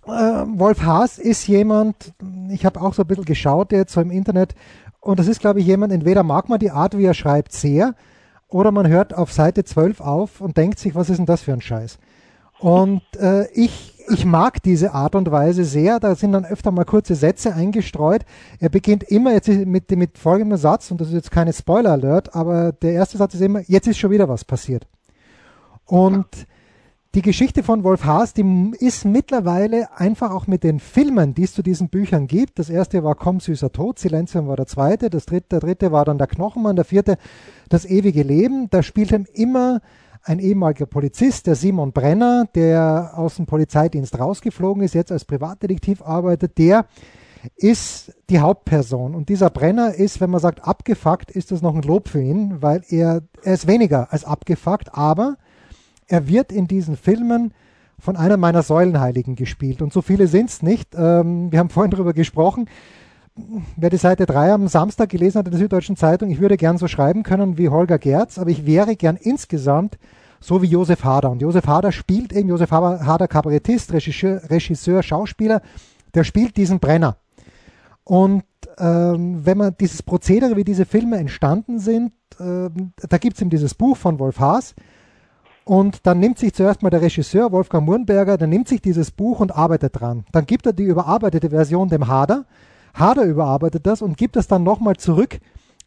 äh, 0.05 0.09
Wolf 0.09 0.81
Haas 0.81 1.19
ist 1.19 1.47
jemand, 1.47 2.13
ich 2.49 2.65
habe 2.65 2.81
auch 2.81 2.95
so 2.95 3.03
ein 3.03 3.07
bisschen 3.07 3.25
geschaut 3.25 3.71
jetzt 3.71 3.93
so 3.93 4.01
im 4.01 4.11
Internet, 4.11 4.55
und 4.99 5.19
das 5.19 5.27
ist, 5.27 5.41
glaube 5.41 5.59
ich, 5.59 5.67
jemand, 5.67 5.93
entweder 5.93 6.23
mag 6.23 6.49
man 6.49 6.59
die 6.59 6.71
Art, 6.71 6.97
wie 6.97 7.05
er 7.05 7.13
schreibt, 7.13 7.51
sehr, 7.51 7.93
oder 8.47 8.71
man 8.71 8.87
hört 8.87 9.13
auf 9.13 9.31
Seite 9.31 9.65
12 9.65 10.01
auf 10.01 10.41
und 10.41 10.57
denkt 10.57 10.79
sich, 10.79 10.95
was 10.95 11.09
ist 11.09 11.17
denn 11.17 11.25
das 11.25 11.41
für 11.41 11.53
ein 11.53 11.61
Scheiß? 11.61 11.99
Und 12.63 13.01
äh, 13.19 13.51
ich 13.51 13.94
ich 14.10 14.25
mag 14.25 14.62
diese 14.63 14.94
Art 14.94 15.15
und 15.15 15.31
Weise 15.31 15.63
sehr. 15.63 16.00
Da 16.00 16.15
sind 16.15 16.31
dann 16.33 16.45
öfter 16.45 16.71
mal 16.71 16.86
kurze 16.86 17.15
Sätze 17.15 17.54
eingestreut. 17.54 18.25
Er 18.60 18.69
beginnt 18.69 19.04
immer 19.04 19.33
jetzt 19.33 19.48
mit, 19.48 19.92
mit 19.92 20.18
folgendem 20.18 20.57
Satz, 20.57 20.92
und 20.92 21.00
das 21.00 21.10
ist 21.10 21.13
jetzt 21.13 21.31
keine 21.31 21.54
Spoiler-Alert, 21.54 22.36
aber 22.36 22.71
der 22.71 22.94
erste 22.94 23.18
Satz 23.18 23.33
ist 23.33 23.42
immer, 23.42 23.62
jetzt 23.68 23.88
ist 23.88 23.98
schon 23.98 24.12
wieder 24.12 24.30
was 24.30 24.45
passiert. 24.45 24.88
Und 25.86 26.27
die 27.15 27.21
Geschichte 27.21 27.63
von 27.63 27.83
Wolf 27.83 28.06
Haas, 28.06 28.33
die 28.33 28.71
ist 28.80 29.06
mittlerweile 29.06 29.98
einfach 29.98 30.31
auch 30.31 30.48
mit 30.48 30.63
den 30.63 30.80
Filmen, 30.80 31.33
die 31.33 31.44
es 31.44 31.54
zu 31.54 31.62
diesen 31.62 31.89
Büchern 31.89 32.27
gibt. 32.27 32.58
Das 32.60 32.70
erste 32.70 33.03
war 33.03 33.15
Komm 33.15 33.39
süßer 33.39 33.72
Tod, 33.72 34.00
Silenzium 34.00 34.48
war 34.48 34.55
der 34.55 34.67
zweite, 34.67 35.10
das 35.10 35.25
dritte, 35.25 35.48
der 35.50 35.60
dritte 35.60 35.91
war 35.91 36.05
dann 36.05 36.17
der 36.17 36.27
Knochenmann, 36.27 36.75
der 36.75 36.86
vierte 36.86 37.17
das 37.70 37.86
ewige 37.86 38.24
Leben. 38.24 38.70
Da 38.70 38.84
spielt 38.84 39.12
ihm 39.12 39.27
immer 39.34 39.82
ein 40.24 40.39
ehemaliger 40.39 40.86
Polizist, 40.86 41.48
der 41.48 41.56
Simon 41.56 41.92
Brenner, 41.92 42.48
der 42.56 43.12
aus 43.15 43.36
dem 43.36 43.46
Polizeidienst 43.46 44.18
rausgeflogen 44.18 44.84
ist, 44.84 44.94
jetzt 44.94 45.12
als 45.12 45.25
Privatdetektiv 45.25 46.01
arbeitet, 46.01 46.58
der 46.58 46.86
ist 47.58 48.13
die 48.30 48.39
Hauptperson. 48.39 49.15
Und 49.15 49.27
dieser 49.27 49.50
Brenner 49.50 49.94
ist, 49.94 50.22
wenn 50.22 50.30
man 50.30 50.39
sagt 50.39 50.65
abgefuckt, 50.65 51.30
ist 51.30 51.51
das 51.51 51.62
noch 51.62 51.75
ein 51.75 51.82
Lob 51.82 52.08
für 52.08 52.22
ihn, 52.22 52.62
weil 52.62 52.84
er, 52.88 53.24
er 53.44 53.53
ist 53.53 53.68
weniger 53.68 54.13
als 54.13 54.24
abgefuckt, 54.24 54.96
aber 54.96 55.36
er 56.08 56.27
wird 56.27 56.51
in 56.51 56.68
diesen 56.68 56.96
Filmen 56.96 57.53
von 58.00 58.15
einer 58.15 58.38
meiner 58.38 58.63
Säulenheiligen 58.63 59.36
gespielt. 59.36 59.82
Und 59.82 59.92
so 59.92 60.01
viele 60.01 60.27
sind 60.27 60.50
es 60.50 60.62
nicht. 60.62 60.96
Ähm, 60.96 61.51
wir 61.51 61.60
haben 61.60 61.70
vorhin 61.70 61.92
darüber 61.92 62.13
gesprochen. 62.13 62.70
Wer 63.35 63.89
die 63.89 63.97
Seite 63.97 64.27
3 64.27 64.53
am 64.53 64.67
Samstag 64.67 65.09
gelesen 65.09 65.39
hat 65.39 65.47
in 65.47 65.51
der 65.51 65.59
Süddeutschen 65.59 65.95
Zeitung, 65.95 66.29
ich 66.29 66.39
würde 66.39 66.55
gern 66.55 66.77
so 66.77 66.87
schreiben 66.87 67.23
können 67.23 67.57
wie 67.57 67.69
Holger 67.69 67.97
Gerz, 67.97 68.37
aber 68.37 68.51
ich 68.51 68.65
wäre 68.65 68.95
gern 68.95 69.15
insgesamt 69.15 69.97
so 70.39 70.61
wie 70.61 70.67
Josef 70.67 71.03
Hader. 71.03 71.31
Und 71.31 71.41
Josef 71.41 71.65
Hader 71.65 71.91
spielt 71.91 72.31
eben, 72.31 72.49
Josef 72.49 72.69
Hader 72.69 73.27
Kabarettist, 73.27 73.91
Regisseur, 73.91 74.41
Regisseur 74.49 75.01
Schauspieler, 75.01 75.61
der 76.13 76.23
spielt 76.25 76.57
diesen 76.57 76.79
Brenner. 76.79 77.17
Und 78.03 78.43
ähm, 78.77 79.45
wenn 79.45 79.57
man 79.57 79.75
dieses 79.79 80.03
Prozedere, 80.03 80.55
wie 80.55 80.63
diese 80.63 80.85
Filme 80.85 81.17
entstanden 81.17 81.79
sind, 81.79 82.11
ähm, 82.39 82.91
da 82.97 83.17
gibt 83.17 83.37
es 83.37 83.41
eben 83.41 83.49
dieses 83.49 83.73
Buch 83.73 83.97
von 83.97 84.19
Wolf 84.19 84.39
Haas. 84.39 84.75
Und 85.65 86.05
dann 86.05 86.19
nimmt 86.19 86.37
sich 86.37 86.53
zuerst 86.53 86.83
mal 86.83 86.89
der 86.89 87.01
Regisseur 87.01 87.51
Wolfgang 87.51 87.85
Murnberger, 87.85 88.37
der 88.37 88.47
nimmt 88.47 88.67
sich 88.67 88.81
dieses 88.81 89.11
Buch 89.11 89.39
und 89.39 89.55
arbeitet 89.55 89.99
dran. 89.99 90.25
Dann 90.33 90.45
gibt 90.45 90.65
er 90.65 90.73
die 90.73 90.83
überarbeitete 90.83 91.49
Version 91.49 91.87
dem 91.87 92.07
Hader. 92.07 92.45
Hader 92.93 93.23
überarbeitet 93.23 93.85
das 93.88 94.01
und 94.01 94.17
gibt 94.17 94.35
es 94.35 94.47
dann 94.47 94.63
nochmal 94.63 94.97
zurück 94.97 95.39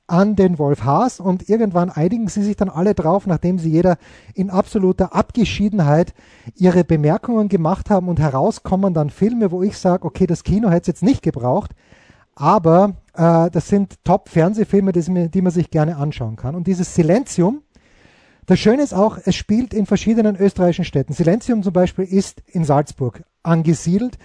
an 0.09 0.37
den 0.37 0.59
Wolf 0.59 0.85
Haas 0.85 1.19
und 1.19 1.49
irgendwann 1.49 1.91
einigen 1.91 2.29
sie 2.29 2.43
sich 2.43 2.57
dann 2.57 2.69
alle 2.69 2.95
drauf, 2.95 3.27
nachdem 3.27 3.59
sie 3.59 3.71
jeder 3.71 3.99
in 4.35 4.51
absoluter 4.51 5.15
Abgeschiedenheit 5.15 6.15
ihre 6.55 6.85
Bemerkungen 6.85 7.49
gemacht 7.49 7.91
haben 7.91 8.09
und 8.09 8.21
herauskommen 8.21 8.95
dann 8.95 9.11
Filme, 9.11 9.51
wo 9.51 9.63
ich 9.63 9.79
sage, 9.79 10.05
okay, 10.05 10.27
das 10.27 10.45
Kino 10.45 10.69
hätte 10.69 10.83
es 10.83 10.87
jetzt 10.87 11.03
nicht 11.03 11.23
gebraucht, 11.23 11.73
aber 12.37 12.95
äh, 13.15 13.51
das 13.51 13.69
sind 13.69 14.05
Top-Fernsehfilme, 14.05 14.93
die, 14.93 15.43
man 15.43 15.53
sich 15.53 15.71
gerne 15.71 15.97
anschauen 15.97 16.37
kann. 16.37 16.55
Und 16.55 16.69
dieses 16.69 16.95
Silenzium, 16.95 17.63
das 18.47 18.61
Schöne 18.61 18.83
ist 18.83 18.95
auch, 18.95 19.19
es 19.25 19.35
spielt 19.35 19.75
in 19.75 19.87
verschiedenen 19.87 20.37
österreichischen 20.37 20.85
Städten. 20.85 21.15
Silenzium 21.15 21.65
zum 21.65 21.73
Beispiel 21.73 22.05
ist 22.05 22.43
in 22.47 22.65
Salzburg 22.65 23.25
angesiedelt 23.43 24.19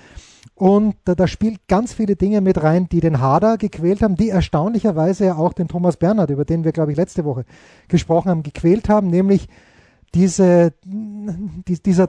Und 0.62 0.94
da, 1.06 1.25
spielt 1.25 1.68
ganz 1.68 1.91
viele 1.91 2.15
Dinge 2.15 2.39
mit 2.39 2.62
rein, 2.62 2.88
die 2.88 3.00
den 3.00 3.20
Hader 3.20 3.58
gequält 3.58 4.03
haben, 4.03 4.15
die 4.15 4.30
erstaunlicherweise 4.30 5.25
ja 5.25 5.36
auch 5.36 5.53
den 5.53 5.68
Thomas 5.68 5.98
Bernhard, 5.98 6.30
über 6.30 6.46
den 6.46 6.63
wir, 6.63 6.72
glaube 6.72 6.91
ich, 6.91 6.98
letzte 7.00 7.25
Woche 7.25 7.46
gesprochen 7.88 8.30
haben, 8.30 8.44
gequält 8.44 8.88
haben, 8.88 9.08
nämlich 9.08 9.48
diese, 10.13 10.74
die, 10.84 11.82
dieser, 11.82 12.08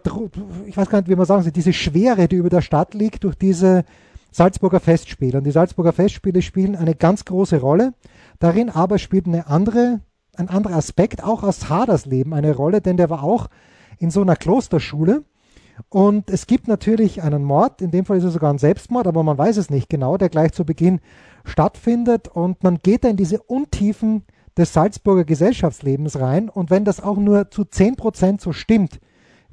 ich 0.66 0.76
weiß 0.76 0.90
gar 0.90 0.98
nicht, 0.98 1.08
wie 1.08 1.16
man 1.16 1.24
sagen 1.24 1.44
soll, 1.44 1.52
diese 1.52 1.72
Schwere, 1.72 2.28
die 2.28 2.36
über 2.36 2.50
der 2.50 2.60
Stadt 2.60 2.92
liegt, 2.92 3.24
durch 3.24 3.36
diese 3.36 3.84
Salzburger 4.32 4.80
Festspiele. 4.80 5.38
Und 5.38 5.44
die 5.44 5.50
Salzburger 5.50 5.94
Festspiele 5.94 6.42
spielen 6.42 6.76
eine 6.76 6.94
ganz 6.94 7.24
große 7.24 7.58
Rolle. 7.58 7.94
Darin 8.38 8.68
aber 8.68 8.98
spielt 8.98 9.26
eine 9.26 9.46
andere, 9.46 10.00
ein 10.36 10.50
anderer 10.50 10.76
Aspekt 10.76 11.24
auch 11.24 11.42
aus 11.42 11.70
Haders 11.70 12.04
Leben 12.04 12.34
eine 12.34 12.54
Rolle, 12.54 12.82
denn 12.82 12.98
der 12.98 13.08
war 13.08 13.22
auch 13.22 13.48
in 13.98 14.10
so 14.10 14.20
einer 14.20 14.36
Klosterschule 14.36 15.24
und 15.88 16.30
es 16.30 16.46
gibt 16.46 16.68
natürlich 16.68 17.22
einen 17.22 17.44
Mord, 17.44 17.82
in 17.82 17.90
dem 17.90 18.04
Fall 18.04 18.18
ist 18.18 18.24
es 18.24 18.34
sogar 18.34 18.52
ein 18.52 18.58
Selbstmord, 18.58 19.06
aber 19.06 19.22
man 19.22 19.38
weiß 19.38 19.56
es 19.56 19.70
nicht 19.70 19.88
genau, 19.88 20.16
der 20.16 20.28
gleich 20.28 20.52
zu 20.52 20.64
Beginn 20.64 21.00
stattfindet 21.44 22.28
und 22.28 22.62
man 22.62 22.78
geht 22.78 23.04
da 23.04 23.08
in 23.08 23.16
diese 23.16 23.40
Untiefen 23.42 24.24
des 24.56 24.72
Salzburger 24.72 25.24
Gesellschaftslebens 25.24 26.20
rein 26.20 26.48
und 26.48 26.70
wenn 26.70 26.84
das 26.84 27.02
auch 27.02 27.16
nur 27.16 27.50
zu 27.50 27.62
10% 27.62 28.40
so 28.40 28.52
stimmt, 28.52 29.00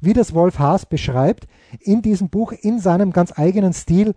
wie 0.00 0.12
das 0.12 0.34
Wolf 0.34 0.58
Haas 0.58 0.86
beschreibt, 0.86 1.46
in 1.80 2.02
diesem 2.02 2.28
Buch, 2.28 2.52
in 2.52 2.78
seinem 2.78 3.12
ganz 3.12 3.38
eigenen 3.38 3.72
Stil, 3.72 4.14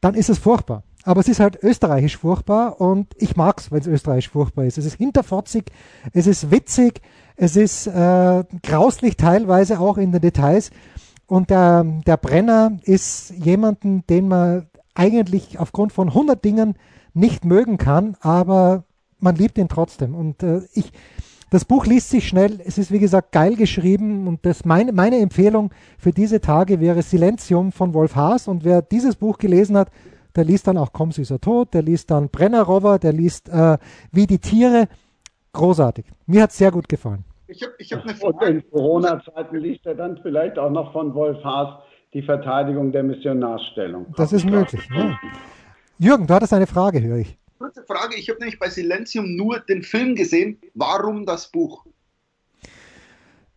dann 0.00 0.14
ist 0.14 0.30
es 0.30 0.38
furchtbar. 0.38 0.84
Aber 1.04 1.20
es 1.20 1.28
ist 1.28 1.40
halt 1.40 1.62
österreichisch 1.62 2.18
furchtbar 2.18 2.80
und 2.80 3.14
ich 3.16 3.36
mag 3.36 3.60
es, 3.60 3.70
wenn 3.70 3.80
es 3.80 3.86
österreichisch 3.86 4.28
furchtbar 4.28 4.64
ist. 4.64 4.78
Es 4.78 4.84
ist 4.84 4.96
hinterfotzig, 4.96 5.64
es 6.12 6.26
ist 6.26 6.50
witzig, 6.50 7.00
es 7.36 7.56
ist 7.56 7.86
äh, 7.86 8.44
grauslich 8.62 9.16
teilweise 9.16 9.80
auch 9.80 9.96
in 9.96 10.12
den 10.12 10.20
Details. 10.20 10.70
Und 11.28 11.50
der, 11.50 11.84
der 12.06 12.16
Brenner 12.16 12.78
ist 12.82 13.30
jemanden, 13.30 14.02
den 14.08 14.28
man 14.28 14.66
eigentlich 14.94 15.58
aufgrund 15.58 15.92
von 15.92 16.08
100 16.08 16.42
Dingen 16.42 16.74
nicht 17.12 17.44
mögen 17.44 17.76
kann, 17.76 18.16
aber 18.20 18.84
man 19.20 19.36
liebt 19.36 19.58
ihn 19.58 19.68
trotzdem. 19.68 20.14
Und 20.14 20.42
äh, 20.42 20.62
ich, 20.72 20.90
das 21.50 21.66
Buch 21.66 21.84
liest 21.84 22.08
sich 22.08 22.26
schnell. 22.26 22.60
Es 22.64 22.78
ist 22.78 22.90
wie 22.90 22.98
gesagt 22.98 23.32
geil 23.32 23.56
geschrieben 23.56 24.26
und 24.26 24.46
das 24.46 24.64
meine, 24.64 24.92
meine 24.92 25.18
Empfehlung 25.18 25.70
für 25.98 26.12
diese 26.12 26.40
Tage 26.40 26.80
wäre 26.80 27.02
Silenzium 27.02 27.72
von 27.72 27.92
Wolf 27.92 28.16
Haas. 28.16 28.48
Und 28.48 28.64
wer 28.64 28.80
dieses 28.80 29.16
Buch 29.16 29.36
gelesen 29.36 29.76
hat, 29.76 29.90
der 30.34 30.44
liest 30.44 30.66
dann 30.66 30.78
auch 30.78 30.92
Komm 30.94 31.12
süßer 31.12 31.40
Tod, 31.40 31.74
der 31.74 31.82
liest 31.82 32.10
dann 32.10 32.30
Brennerrover, 32.30 32.98
der 32.98 33.12
liest 33.12 33.50
äh, 33.50 33.76
Wie 34.12 34.26
die 34.26 34.38
Tiere. 34.38 34.88
Großartig. 35.52 36.06
Mir 36.26 36.42
hat 36.42 36.50
es 36.50 36.58
sehr 36.58 36.70
gut 36.70 36.88
gefallen. 36.88 37.24
Ich 37.48 37.62
habe 37.62 37.72
ich 37.78 37.92
hab 37.92 38.02
eine 38.02 38.14
Frage. 38.14 38.46
Und 38.46 38.46
in 38.46 38.70
Corona-Zeiten 38.70 39.56
liest 39.56 39.86
er 39.86 39.94
dann 39.94 40.18
vielleicht 40.22 40.58
auch 40.58 40.70
noch 40.70 40.92
von 40.92 41.14
Wolf 41.14 41.42
Haas 41.42 41.82
die 42.12 42.22
Verteidigung 42.22 42.92
der 42.92 43.02
Missionarsstellung. 43.02 44.06
Das 44.16 44.32
ist 44.32 44.44
möglich. 44.44 44.86
Ja. 44.94 45.18
Jürgen, 45.98 46.26
du 46.26 46.34
hattest 46.34 46.52
eine 46.52 46.66
Frage, 46.66 47.02
höre 47.02 47.18
ich. 47.18 47.38
Kurze 47.58 47.82
Frage, 47.84 48.16
ich 48.16 48.28
habe 48.28 48.38
nämlich 48.38 48.58
bei 48.58 48.68
Silenzium 48.68 49.34
nur 49.34 49.60
den 49.60 49.82
Film 49.82 50.14
gesehen. 50.14 50.58
Warum 50.74 51.24
das 51.24 51.50
Buch? 51.50 51.84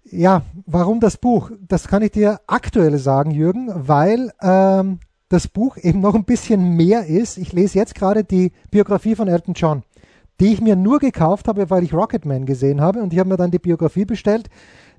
Ja, 0.05 0.41
warum 0.65 0.99
das 0.99 1.17
Buch? 1.17 1.51
Das 1.67 1.87
kann 1.87 2.01
ich 2.01 2.11
dir 2.11 2.39
aktuell 2.47 2.97
sagen, 2.97 3.31
Jürgen, 3.31 3.69
weil 3.73 4.31
ähm, 4.41 4.99
das 5.29 5.47
Buch 5.47 5.77
eben 5.77 5.99
noch 5.99 6.15
ein 6.15 6.25
bisschen 6.25 6.75
mehr 6.75 7.05
ist. 7.05 7.37
Ich 7.37 7.53
lese 7.53 7.77
jetzt 7.77 7.95
gerade 7.95 8.23
die 8.23 8.53
Biografie 8.71 9.15
von 9.15 9.27
Elton 9.27 9.53
John 9.53 9.83
die 10.41 10.53
ich 10.53 10.59
mir 10.59 10.75
nur 10.75 10.97
gekauft 10.97 11.47
habe, 11.47 11.69
weil 11.69 11.83
ich 11.83 11.93
Rocketman 11.93 12.45
gesehen 12.47 12.81
habe 12.81 13.01
und 13.01 13.13
ich 13.13 13.19
habe 13.19 13.29
mir 13.29 13.37
dann 13.37 13.51
die 13.51 13.59
Biografie 13.59 14.05
bestellt, 14.05 14.49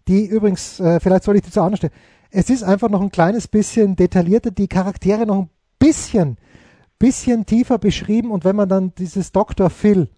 die 0.07 0.25
übrigens, 0.25 0.79
äh, 0.79 1.01
vielleicht 1.01 1.25
soll 1.25 1.35
ich 1.35 1.43
die 1.43 1.51
zu 1.51 1.61
anstellen. 1.61 1.93
Es 2.31 2.49
ist 2.49 2.63
einfach 2.63 2.89
noch 2.89 3.03
ein 3.03 3.11
kleines 3.11 3.49
bisschen 3.49 3.97
detaillierter, 3.97 4.53
die 4.53 4.69
Charaktere 4.69 5.27
noch 5.27 5.41
ein 5.41 5.51
bisschen, 5.81 6.39
bisschen 6.99 7.45
tiefer 7.45 7.79
beschrieben 7.79 8.31
und 8.31 8.45
wenn 8.45 8.55
man 8.55 8.69
dann 8.69 8.95
dieses 8.95 9.33
Dr. 9.33 9.69
Phil, 9.69 10.09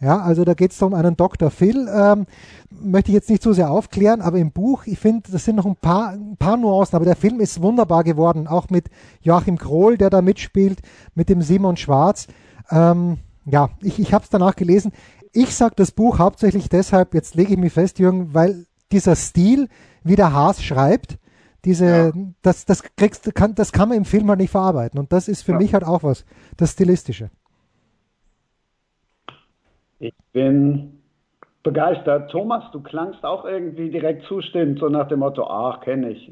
ja, 0.00 0.20
also 0.20 0.42
da 0.44 0.54
geht 0.54 0.72
es 0.72 0.80
um 0.80 0.94
einen 0.94 1.16
Dr. 1.16 1.50
Phil, 1.50 1.86
ähm, 1.94 2.26
möchte 2.70 3.10
ich 3.10 3.14
jetzt 3.14 3.28
nicht 3.28 3.42
so 3.42 3.52
sehr 3.52 3.70
aufklären, 3.70 4.22
aber 4.22 4.38
im 4.38 4.52
Buch, 4.52 4.86
ich 4.86 4.98
finde, 4.98 5.30
das 5.30 5.44
sind 5.44 5.56
noch 5.56 5.66
ein 5.66 5.76
paar, 5.76 6.12
ein 6.12 6.36
paar 6.38 6.56
Nuancen, 6.56 6.96
aber 6.96 7.04
der 7.04 7.16
Film 7.16 7.40
ist 7.40 7.60
wunderbar 7.60 8.04
geworden, 8.04 8.46
auch 8.46 8.70
mit 8.70 8.88
Joachim 9.20 9.58
Krohl, 9.58 9.98
der 9.98 10.08
da 10.08 10.22
mitspielt, 10.22 10.80
mit 11.14 11.28
dem 11.28 11.42
Simon 11.42 11.76
Schwarz. 11.76 12.26
Ähm, 12.70 13.18
ja, 13.46 13.70
ich, 13.80 13.98
ich 13.98 14.12
habe 14.12 14.24
es 14.24 14.30
danach 14.30 14.56
gelesen. 14.56 14.92
Ich 15.32 15.54
sage 15.54 15.74
das 15.76 15.92
Buch 15.92 16.18
hauptsächlich 16.18 16.68
deshalb, 16.68 17.14
jetzt 17.14 17.34
lege 17.34 17.52
ich 17.52 17.58
mich 17.58 17.72
fest, 17.72 17.98
Jürgen, 17.98 18.34
weil 18.34 18.66
dieser 18.92 19.16
Stil, 19.16 19.68
wie 20.02 20.16
der 20.16 20.32
Haas 20.32 20.62
schreibt, 20.62 21.18
diese, 21.64 21.86
ja. 21.86 22.12
das, 22.42 22.64
das 22.64 22.82
kriegst, 22.96 23.34
kann, 23.34 23.54
das 23.54 23.72
kann 23.72 23.88
man 23.88 23.98
im 23.98 24.04
Film 24.04 24.28
halt 24.28 24.40
nicht 24.40 24.50
verarbeiten. 24.50 24.98
Und 24.98 25.12
das 25.12 25.28
ist 25.28 25.42
für 25.42 25.52
ja. 25.52 25.58
mich 25.58 25.74
halt 25.74 25.84
auch 25.84 26.02
was, 26.02 26.24
das 26.56 26.72
Stilistische. 26.72 27.30
Ich 29.98 30.14
bin 30.32 31.00
begeistert. 31.62 32.30
Thomas, 32.30 32.70
du 32.72 32.80
klangst 32.82 33.24
auch 33.24 33.44
irgendwie 33.44 33.90
direkt 33.90 34.24
zustimmend, 34.26 34.78
so 34.78 34.88
nach 34.88 35.08
dem 35.08 35.20
Motto, 35.20 35.44
ach, 35.48 35.80
kenne 35.80 36.10
ich. 36.10 36.30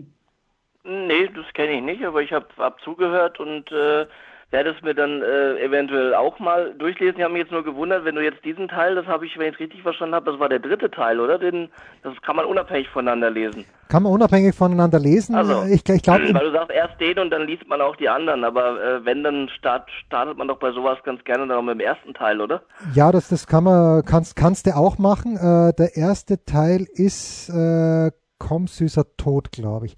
Nee, 0.85 1.29
das 1.35 1.47
kenne 1.55 1.73
ich 1.73 1.83
nicht, 1.83 2.05
aber 2.05 2.23
ich 2.23 2.33
habe 2.33 2.47
hab 2.59 2.81
zugehört 2.83 3.41
und 3.41 3.73
äh, 3.73 4.07
werde 4.55 4.71
es 4.71 4.81
mir 4.83 4.95
dann 4.95 5.21
äh, 5.21 5.65
eventuell 5.65 6.15
auch 6.15 6.39
mal 6.39 6.73
durchlesen. 6.79 7.17
Ich 7.19 7.25
habe 7.25 7.33
mich 7.33 7.43
jetzt 7.43 7.51
nur 7.51 7.65
gewundert, 7.65 8.05
wenn 8.05 8.15
du 8.15 8.23
jetzt 8.23 8.45
diesen 8.45 8.69
Teil, 8.69 8.95
das 8.95 9.05
habe 9.07 9.27
ich, 9.27 9.37
wenn 9.37 9.49
ich 9.49 9.55
es 9.55 9.61
richtig 9.61 9.83
verstanden 9.83 10.15
habe, 10.15 10.31
das 10.31 10.39
war 10.39 10.49
der 10.49 10.61
dritte 10.61 10.93
Teil, 10.93 11.19
oder? 11.19 11.39
Den, 11.39 11.71
das 12.05 12.15
kann 12.23 12.37
man 12.37 12.45
unabhängig 12.45 12.89
voneinander 12.89 13.31
lesen. 13.31 13.65
Kann 13.89 14.05
man 14.05 14.13
unabhängig 14.13 14.55
voneinander 14.55 15.01
lesen? 15.01 15.35
Also, 15.35 15.65
ich, 15.65 15.83
ich 15.89 16.03
glaube, 16.03 16.33
weil 16.33 16.47
du 16.47 16.53
sagst 16.53 16.71
erst 16.71 17.01
den 17.01 17.19
und 17.19 17.31
dann 17.31 17.49
liest 17.49 17.67
man 17.67 17.81
auch 17.81 17.97
die 17.97 18.09
anderen, 18.09 18.45
aber 18.45 18.81
äh, 18.81 19.05
wenn 19.05 19.25
dann 19.25 19.49
start, 19.49 19.91
startet 20.07 20.39
man 20.39 20.47
doch 20.47 20.61
bei 20.61 20.71
sowas 20.71 20.99
ganz 21.03 21.25
gerne 21.25 21.49
dann 21.49 21.65
mit 21.65 21.75
dem 21.75 21.81
ersten 21.81 22.15
Teil, 22.15 22.41
oder? 22.41 22.63
Ja, 22.95 23.11
das, 23.11 23.29
das 23.29 23.49
kann 23.49 23.65
man, 23.65 24.05
kannst, 24.05 24.37
kannst 24.37 24.69
du 24.69 24.77
auch 24.77 24.99
machen. 24.99 25.37
Äh, 25.37 25.73
der 25.75 25.97
erste 25.97 26.45
Teil 26.45 26.87
ist 26.95 27.49
äh, 27.49 28.13
Komm 28.39 28.67
süßer 28.67 29.17
Tod, 29.17 29.53
glaube 29.53 29.87
ich. 29.87 29.97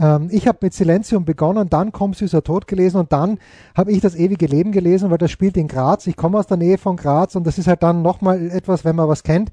Ähm, 0.00 0.28
ich 0.30 0.46
habe 0.46 0.58
mit 0.62 0.74
Silenzium 0.74 1.24
begonnen, 1.24 1.68
dann 1.68 1.92
kommt 1.92 2.16
Süßer 2.16 2.42
Tod 2.42 2.66
gelesen 2.66 2.98
und 2.98 3.12
dann 3.12 3.38
habe 3.76 3.92
ich 3.92 4.00
das 4.00 4.14
ewige 4.14 4.46
Leben 4.46 4.72
gelesen, 4.72 5.10
weil 5.10 5.18
das 5.18 5.30
spielt 5.30 5.56
in 5.56 5.68
Graz. 5.68 6.06
Ich 6.06 6.16
komme 6.16 6.38
aus 6.38 6.46
der 6.46 6.56
Nähe 6.56 6.78
von 6.78 6.96
Graz 6.96 7.36
und 7.36 7.46
das 7.46 7.58
ist 7.58 7.66
halt 7.66 7.82
dann 7.82 8.02
nochmal 8.02 8.50
etwas, 8.50 8.84
wenn 8.84 8.96
man 8.96 9.08
was 9.08 9.22
kennt. 9.22 9.50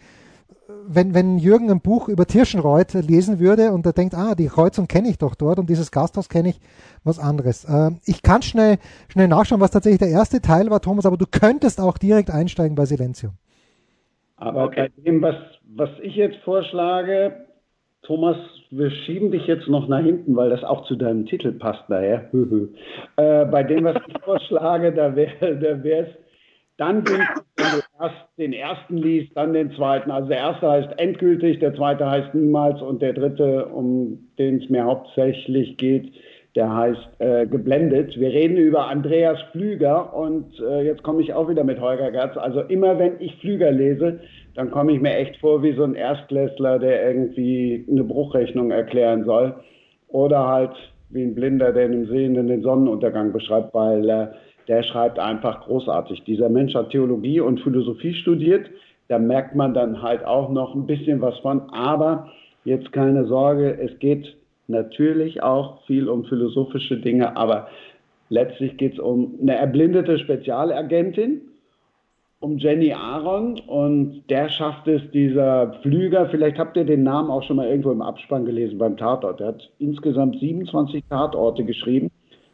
Wenn, 0.88 1.16
wenn 1.16 1.40
Jürgen 1.40 1.72
ein 1.72 1.82
Buch 1.82 2.10
über 2.10 2.28
Tirschenreuth 2.28 2.94
lesen 2.94 3.40
würde 3.40 3.72
und 3.72 3.86
er 3.88 3.94
denkt, 3.94 4.14
ah, 4.14 4.36
die 4.36 4.48
Kreuzung 4.48 4.88
kenne 4.88 5.10
ich 5.10 5.18
doch 5.18 5.34
dort 5.34 5.58
und 5.58 5.68
dieses 5.68 5.92
Gasthaus 5.92 6.30
kenne 6.30 6.50
ich, 6.50 6.60
was 7.04 7.18
anderes. 7.18 7.66
Äh, 7.66 7.92
ich 8.06 8.22
kann 8.22 8.44
schnell, 8.44 8.78
schnell 9.08 9.28
nachschauen, 9.28 9.62
was 9.62 9.72
tatsächlich 9.72 10.00
der 10.00 10.10
erste 10.10 10.42
Teil 10.42 10.70
war, 10.70 10.82
Thomas, 10.82 11.06
aber 11.06 11.18
du 11.18 11.26
könntest 11.26 11.82
auch 11.82 11.98
direkt 11.98 12.30
einsteigen 12.30 12.76
bei 12.76 12.86
Silenzium. 12.86 13.34
Aber 14.38 14.66
okay. 14.66 14.92
bei 14.96 15.02
dem, 15.04 15.22
was, 15.22 15.36
was 15.76 15.90
ich 16.02 16.16
jetzt 16.16 16.38
vorschlage, 16.44 17.46
Thomas, 18.06 18.38
wir 18.70 18.92
schieben 18.92 19.32
dich 19.32 19.48
jetzt 19.48 19.68
noch 19.68 19.88
nach 19.88 20.04
hinten, 20.04 20.36
weil 20.36 20.50
das 20.50 20.64
auch 20.64 20.86
zu 20.86 20.96
deinem 20.96 21.26
Titel 21.26 21.52
passt 21.54 21.84
daher. 21.90 22.30
äh, 23.18 23.46
bei 23.46 23.64
dem, 23.64 23.84
was 23.84 23.98
ich 24.08 24.22
vorschlage, 24.24 24.94
da 24.94 25.16
wäre 25.16 25.58
da 25.58 25.90
es 25.90 26.08
dann 26.78 27.04
günstig, 27.04 27.46
wenn 27.56 27.66
du 27.72 28.04
erst 28.04 28.38
den 28.38 28.54
ersten 28.54 28.98
liest, 28.98 29.36
dann 29.36 29.54
den 29.54 29.72
zweiten. 29.72 30.12
Also 30.12 30.28
der 30.28 30.40
erste 30.40 30.70
heißt 30.70 31.00
endgültig, 31.00 31.60
der 31.60 31.74
zweite 31.74 32.10
heißt 32.10 32.36
niemals 32.36 32.82
und 32.82 33.02
der 33.02 33.14
dritte, 33.14 33.68
um 33.68 34.28
den 34.38 34.62
es 34.62 34.70
mir 34.70 34.84
hauptsächlich 34.84 35.78
geht, 35.78 36.14
der 36.56 36.74
heißt 36.76 37.20
äh, 37.20 37.48
geblendet. 37.48 38.20
Wir 38.20 38.30
reden 38.30 38.58
über 38.58 38.88
Andreas 38.88 39.42
Flüger 39.52 40.14
und 40.14 40.60
äh, 40.60 40.84
jetzt 40.84 41.04
komme 41.04 41.22
ich 41.22 41.34
auch 41.34 41.50
wieder 41.50 41.64
mit 41.64 41.80
Holger 41.80 42.12
Gerz. 42.12 42.36
Also 42.38 42.62
immer 42.62 43.00
wenn 43.00 43.20
ich 43.20 43.36
Flüger 43.38 43.72
lese, 43.72 44.20
dann 44.56 44.72
komme 44.72 44.94
ich 44.94 45.02
mir 45.02 45.16
echt 45.16 45.38
vor 45.38 45.62
wie 45.64 45.74
so 45.74 45.84
ein 45.84 45.96
Erstklässler, 45.96 46.80
der 46.80 47.08
irgendwie 47.08 47.86
eine 47.90 48.04
Bruchrechnung 48.04 48.72
erklären 48.72 49.26
soll. 49.26 49.54
Oder 50.08 50.48
halt 50.48 50.72
wie 51.10 51.24
ein 51.24 51.36
Blinder, 51.36 51.74
der 51.74 51.86
im 51.86 52.08
Sehenden 52.08 52.48
den 52.48 52.62
Sonnenuntergang 52.62 53.34
beschreibt, 53.34 53.74
weil 53.74 54.10
äh, 54.10 54.28
der 54.68 54.84
schreibt 54.84 55.20
einfach 55.20 55.66
großartig. 55.66 56.24
Dieser 56.24 56.50
Mensch 56.50 56.74
hat 56.74 56.90
Theologie 56.90 57.42
und 57.42 57.60
Philosophie 57.60 58.14
studiert. 58.14 58.68
Da 59.10 59.20
merkt 59.20 59.56
man 59.56 59.74
dann 59.74 60.02
halt 60.02 60.26
auch 60.26 60.50
noch 60.50 60.74
ein 60.74 60.88
bisschen 60.88 61.22
was 61.22 61.38
von. 61.40 61.70
Aber 61.72 62.32
jetzt 62.64 62.92
keine 62.94 63.26
Sorge, 63.26 63.78
es 63.80 64.00
geht 64.00 64.36
natürlich 64.68 65.44
auch 65.44 65.86
viel 65.86 66.10
um 66.10 66.26
philosophische 66.26 66.98
Dinge, 66.98 67.38
aber 67.38 67.68
letztlich 68.30 68.78
geht 68.78 68.94
es 68.94 69.00
um 69.00 69.36
eine 69.42 69.56
erblindete 69.56 70.18
Spezialagentin, 70.18 71.42
um 72.46 72.60
Jenny 72.60 72.94
Aaron 72.94 73.60
und 73.66 74.22
der 74.30 74.50
schafft 74.50 74.88
es, 74.88 75.02
dieser 75.10 75.74
Flüger, 75.82 76.28
vielleicht 76.28 76.60
habt 76.60 76.78
ihr 76.78 76.86
den 76.86 77.02
Namen 77.02 77.32
auch 77.32 77.42
schon 77.42 77.56
mal 77.56 77.68
irgendwo 77.68 77.92
im 77.92 78.04
Abspann 78.04 78.46
gelesen 78.46 78.78
beim 78.78 78.98
Tatort, 78.98 79.40
der 79.40 79.48
hat 79.48 79.72
insgesamt 79.80 80.40
27 80.40 81.06
Tatorte 81.10 81.64
geschrieben, 81.64 82.12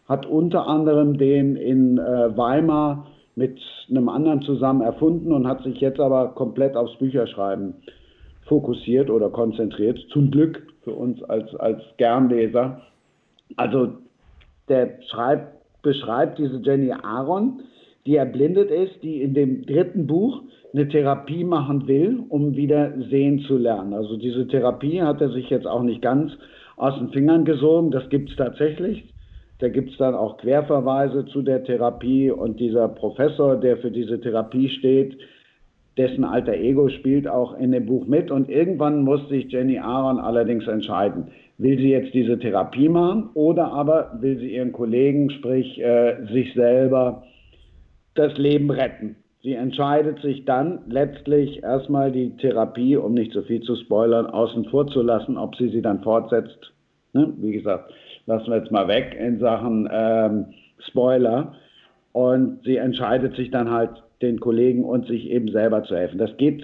hat 0.07 0.25
unter 0.25 0.65
anderem 0.65 1.17
den 1.17 1.57
in 1.57 1.97
äh, 1.97 2.37
Weimar 2.37 3.05
mit 3.35 3.59
einem 3.89 4.07
anderen 4.07 4.41
zusammen 4.43 4.79
erfunden 4.79 5.33
und 5.33 5.45
hat 5.45 5.61
sich 5.63 5.81
jetzt 5.81 5.99
aber 5.99 6.29
komplett 6.29 6.77
aufs 6.77 6.95
Bücherschreiben 6.95 7.73
fokussiert 8.43 9.09
oder 9.09 9.29
konzentriert. 9.29 9.99
Zum 10.13 10.31
Glück 10.31 10.67
für 10.85 10.91
uns 10.93 11.21
als, 11.23 11.53
als 11.55 11.81
Gernleser. 11.97 12.81
Also 13.57 13.89
der 14.69 15.01
schreibt 15.09 15.61
beschreibt 15.81 16.37
diese 16.37 16.57
Jenny 16.57 16.91
Aaron, 16.91 17.61
die 18.05 18.15
erblindet 18.15 18.71
ist, 18.71 19.03
die 19.03 19.21
in 19.21 19.33
dem 19.33 19.65
dritten 19.65 20.07
Buch 20.07 20.41
eine 20.73 20.87
Therapie 20.87 21.43
machen 21.43 21.87
will, 21.87 22.23
um 22.29 22.55
wieder 22.55 22.93
sehen 23.09 23.39
zu 23.39 23.57
lernen. 23.57 23.93
Also 23.93 24.17
diese 24.17 24.47
Therapie 24.47 25.01
hat 25.01 25.21
er 25.21 25.29
sich 25.29 25.49
jetzt 25.49 25.67
auch 25.67 25.83
nicht 25.83 26.01
ganz 26.01 26.31
aus 26.77 26.97
den 26.97 27.09
Fingern 27.09 27.45
gesogen, 27.45 27.91
das 27.91 28.09
gibt 28.09 28.29
es 28.29 28.35
tatsächlich. 28.35 29.03
Da 29.59 29.69
gibt 29.69 29.91
es 29.91 29.97
dann 29.97 30.15
auch 30.15 30.37
Querverweise 30.37 31.25
zu 31.27 31.43
der 31.43 31.63
Therapie 31.63 32.31
und 32.31 32.59
dieser 32.59 32.87
Professor, 32.87 33.55
der 33.55 33.77
für 33.77 33.91
diese 33.91 34.19
Therapie 34.19 34.69
steht, 34.69 35.15
dessen 35.97 36.23
alter 36.23 36.53
Ego 36.53 36.89
spielt 36.89 37.27
auch 37.27 37.55
in 37.59 37.71
dem 37.71 37.85
Buch 37.85 38.07
mit. 38.07 38.31
Und 38.31 38.49
irgendwann 38.49 39.03
muss 39.03 39.27
sich 39.29 39.51
Jenny 39.51 39.77
Aaron 39.77 40.17
allerdings 40.17 40.67
entscheiden. 40.67 41.27
Will 41.59 41.77
sie 41.77 41.91
jetzt 41.91 42.11
diese 42.15 42.39
Therapie 42.39 42.89
machen 42.89 43.29
oder 43.35 43.71
aber 43.71 44.17
will 44.19 44.39
sie 44.39 44.55
ihren 44.55 44.71
Kollegen, 44.71 45.29
sprich 45.29 45.79
äh, 45.79 46.25
sich 46.33 46.55
selber, 46.55 47.21
das 48.15 48.37
Leben 48.37 48.69
retten? 48.69 49.15
Sie 49.43 49.53
entscheidet 49.53 50.21
sich 50.21 50.45
dann 50.45 50.81
letztlich 50.87 51.63
erstmal 51.63 52.11
die 52.11 52.37
Therapie, 52.37 52.95
um 52.95 53.13
nicht 53.13 53.33
so 53.33 53.41
viel 53.41 53.61
zu 53.61 53.75
spoilern, 53.75 54.27
außen 54.27 54.65
vor 54.65 54.87
zu 54.87 55.01
lassen, 55.01 55.37
ob 55.37 55.55
sie 55.55 55.69
sie 55.69 55.81
dann 55.81 56.03
fortsetzt. 56.03 56.71
Ne? 57.13 57.33
Wie 57.37 57.51
gesagt, 57.51 57.91
lassen 58.27 58.51
wir 58.51 58.57
jetzt 58.57 58.71
mal 58.71 58.87
weg 58.87 59.17
in 59.19 59.39
Sachen 59.39 59.89
ähm, 59.91 60.45
Spoiler. 60.87 61.53
Und 62.11 62.63
sie 62.63 62.77
entscheidet 62.77 63.35
sich 63.35 63.49
dann 63.51 63.71
halt, 63.71 63.91
den 64.21 64.39
Kollegen 64.39 64.83
und 64.83 65.07
sich 65.07 65.29
eben 65.29 65.49
selber 65.51 65.83
zu 65.83 65.95
helfen. 65.95 66.19
Das 66.19 66.35
geht 66.37 66.63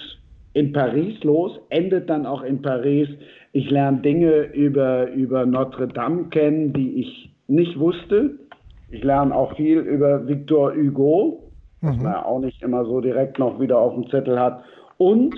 in 0.53 0.73
Paris 0.73 1.23
los, 1.23 1.59
endet 1.69 2.09
dann 2.09 2.25
auch 2.25 2.43
in 2.43 2.61
Paris. 2.61 3.09
Ich 3.51 3.69
lerne 3.69 3.99
Dinge 3.99 4.53
über, 4.53 5.11
über 5.11 5.45
Notre 5.45 5.87
Dame 5.87 6.25
kennen, 6.25 6.73
die 6.73 7.01
ich 7.01 7.31
nicht 7.47 7.79
wusste. 7.79 8.37
Ich 8.89 9.03
lerne 9.03 9.35
auch 9.35 9.55
viel 9.55 9.79
über 9.79 10.27
Victor 10.27 10.73
Hugo, 10.73 11.51
was 11.81 11.97
mhm. 11.97 12.03
man 12.03 12.11
ja 12.13 12.25
auch 12.25 12.39
nicht 12.39 12.61
immer 12.61 12.85
so 12.85 13.01
direkt 13.01 13.39
noch 13.39 13.59
wieder 13.59 13.77
auf 13.79 13.93
dem 13.93 14.09
Zettel 14.09 14.39
hat. 14.39 14.63
Und 14.97 15.35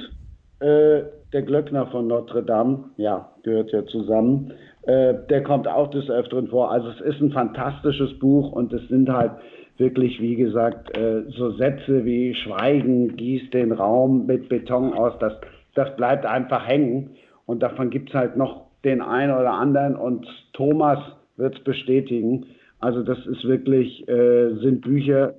äh, 0.60 1.02
der 1.34 1.42
Glöckner 1.44 1.88
von 1.88 2.08
Notre 2.08 2.44
Dame, 2.44 2.86
ja, 2.98 3.30
gehört 3.44 3.72
ja 3.72 3.86
zusammen. 3.86 4.54
Äh, 4.84 5.16
der 5.30 5.44
kommt 5.44 5.68
auch 5.68 5.90
des 5.90 6.10
Öfteren 6.10 6.48
vor. 6.48 6.72
Also 6.72 6.90
es 6.90 7.02
ist 7.02 7.22
ein 7.22 7.32
fantastisches 7.32 8.18
Buch 8.20 8.52
und 8.52 8.74
es 8.74 8.88
sind 8.88 9.10
halt 9.10 9.32
wirklich, 9.78 10.22
wie 10.22 10.36
gesagt, 10.36 10.96
äh, 10.98 11.24
so 11.30 11.52
Sätze 11.52 12.06
wie 12.06 12.34
Schweigen 12.36 13.16
gießt 13.16 13.54
den 13.54 13.72
Raum 13.72 14.26
mit 14.26 14.50
Beton 14.50 14.94
aus, 14.94 15.14
das, 15.20 15.34
das 15.76 15.96
bleibt 15.96 16.26
einfach 16.26 16.68
hängen. 16.68 17.12
Und 17.46 17.64
davon 17.64 17.90
gibt 17.90 18.10
es 18.10 18.16
halt 18.16 18.36
noch 18.36 18.66
den 18.84 19.02
einen 19.02 19.32
oder 19.32 19.54
anderen 19.54 19.96
und 19.96 20.28
Thomas 20.54 21.00
wird 21.38 21.58
es 21.58 21.64
bestätigen. 21.64 22.46
Also 22.80 23.04
das 23.04 23.26
ist 23.26 23.44
wirklich, 23.44 24.08
äh, 24.08 24.56
sind 24.56 24.82
Bücher, 24.82 25.36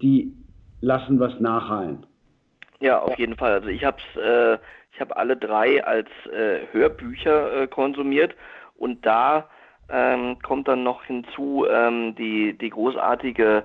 die 0.00 0.32
lassen 0.80 1.20
was 1.20 1.38
nachhallen. 1.40 2.04
Ja, 2.80 2.98
auf 2.98 3.16
jeden 3.18 3.36
Fall. 3.36 3.52
Also 3.52 3.68
ich 3.68 3.84
habe 3.84 3.98
äh, 4.16 4.58
ich 4.94 5.16
alle 5.16 5.36
drei 5.36 5.84
als 5.84 6.08
äh, 6.32 6.66
Hörbücher 6.72 7.62
äh, 7.62 7.66
konsumiert 7.68 8.34
und 8.76 9.06
da 9.06 9.48
ähm, 9.88 10.38
kommt 10.42 10.68
dann 10.68 10.82
noch 10.82 11.04
hinzu 11.04 11.66
ähm, 11.70 12.14
die, 12.16 12.56
die 12.58 12.70
großartige 12.70 13.62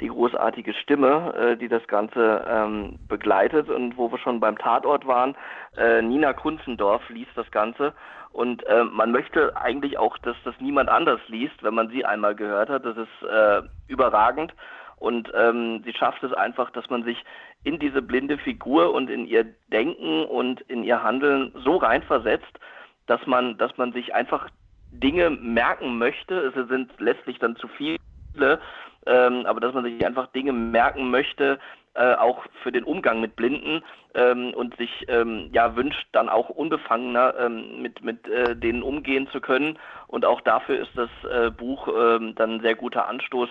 die 0.00 0.08
großartige 0.08 0.74
Stimme, 0.74 1.34
äh, 1.34 1.56
die 1.56 1.68
das 1.68 1.86
Ganze 1.86 2.44
ähm, 2.48 2.98
begleitet 3.08 3.68
und 3.68 3.96
wo 3.96 4.10
wir 4.10 4.18
schon 4.18 4.40
beim 4.40 4.58
Tatort 4.58 5.06
waren. 5.06 5.36
Äh, 5.76 6.02
Nina 6.02 6.32
Kunzendorf 6.32 7.08
liest 7.08 7.32
das 7.34 7.50
Ganze 7.50 7.92
und 8.32 8.64
äh, 8.66 8.84
man 8.84 9.12
möchte 9.12 9.56
eigentlich 9.56 9.98
auch, 9.98 10.16
dass 10.18 10.36
das 10.44 10.54
niemand 10.60 10.88
anders 10.88 11.20
liest, 11.28 11.62
wenn 11.62 11.74
man 11.74 11.88
sie 11.88 12.04
einmal 12.04 12.34
gehört 12.34 12.68
hat. 12.68 12.84
Das 12.84 12.96
ist 12.96 13.28
äh, 13.28 13.62
überragend 13.88 14.54
und 14.96 15.32
ähm, 15.34 15.82
sie 15.84 15.94
schafft 15.94 16.22
es 16.22 16.32
einfach, 16.32 16.70
dass 16.70 16.88
man 16.90 17.02
sich 17.04 17.22
in 17.64 17.78
diese 17.78 18.02
blinde 18.02 18.38
Figur 18.38 18.92
und 18.94 19.10
in 19.10 19.26
ihr 19.26 19.44
Denken 19.72 20.24
und 20.24 20.60
in 20.62 20.84
ihr 20.84 21.02
Handeln 21.02 21.52
so 21.64 21.76
reinversetzt, 21.76 22.58
dass 23.06 23.26
man, 23.26 23.58
dass 23.58 23.76
man 23.76 23.92
sich 23.92 24.14
einfach 24.14 24.48
Dinge 24.92 25.30
merken 25.30 25.98
möchte. 25.98 26.34
Es 26.34 26.68
sind 26.68 26.92
letztlich 26.98 27.38
dann 27.38 27.56
zu 27.56 27.68
viele, 27.68 28.60
ähm, 29.06 29.46
aber 29.46 29.60
dass 29.60 29.74
man 29.74 29.84
sich 29.84 30.04
einfach 30.04 30.28
Dinge 30.28 30.52
merken 30.52 31.10
möchte, 31.10 31.58
äh, 31.94 32.14
auch 32.14 32.44
für 32.62 32.70
den 32.70 32.84
Umgang 32.84 33.20
mit 33.20 33.34
Blinden 33.34 33.82
ähm, 34.14 34.54
und 34.54 34.76
sich 34.76 35.06
ähm, 35.08 35.50
ja 35.52 35.74
wünscht, 35.74 36.06
dann 36.12 36.28
auch 36.28 36.48
unbefangener 36.48 37.34
ähm, 37.36 37.82
mit, 37.82 38.04
mit 38.04 38.28
äh, 38.28 38.54
denen 38.54 38.84
umgehen 38.84 39.26
zu 39.32 39.40
können. 39.40 39.76
Und 40.06 40.24
auch 40.24 40.40
dafür 40.40 40.78
ist 40.78 40.92
das 40.94 41.10
äh, 41.28 41.50
Buch 41.50 41.88
ähm, 41.88 42.36
dann 42.36 42.54
ein 42.54 42.60
sehr 42.60 42.76
guter 42.76 43.08
Anstoß, 43.08 43.48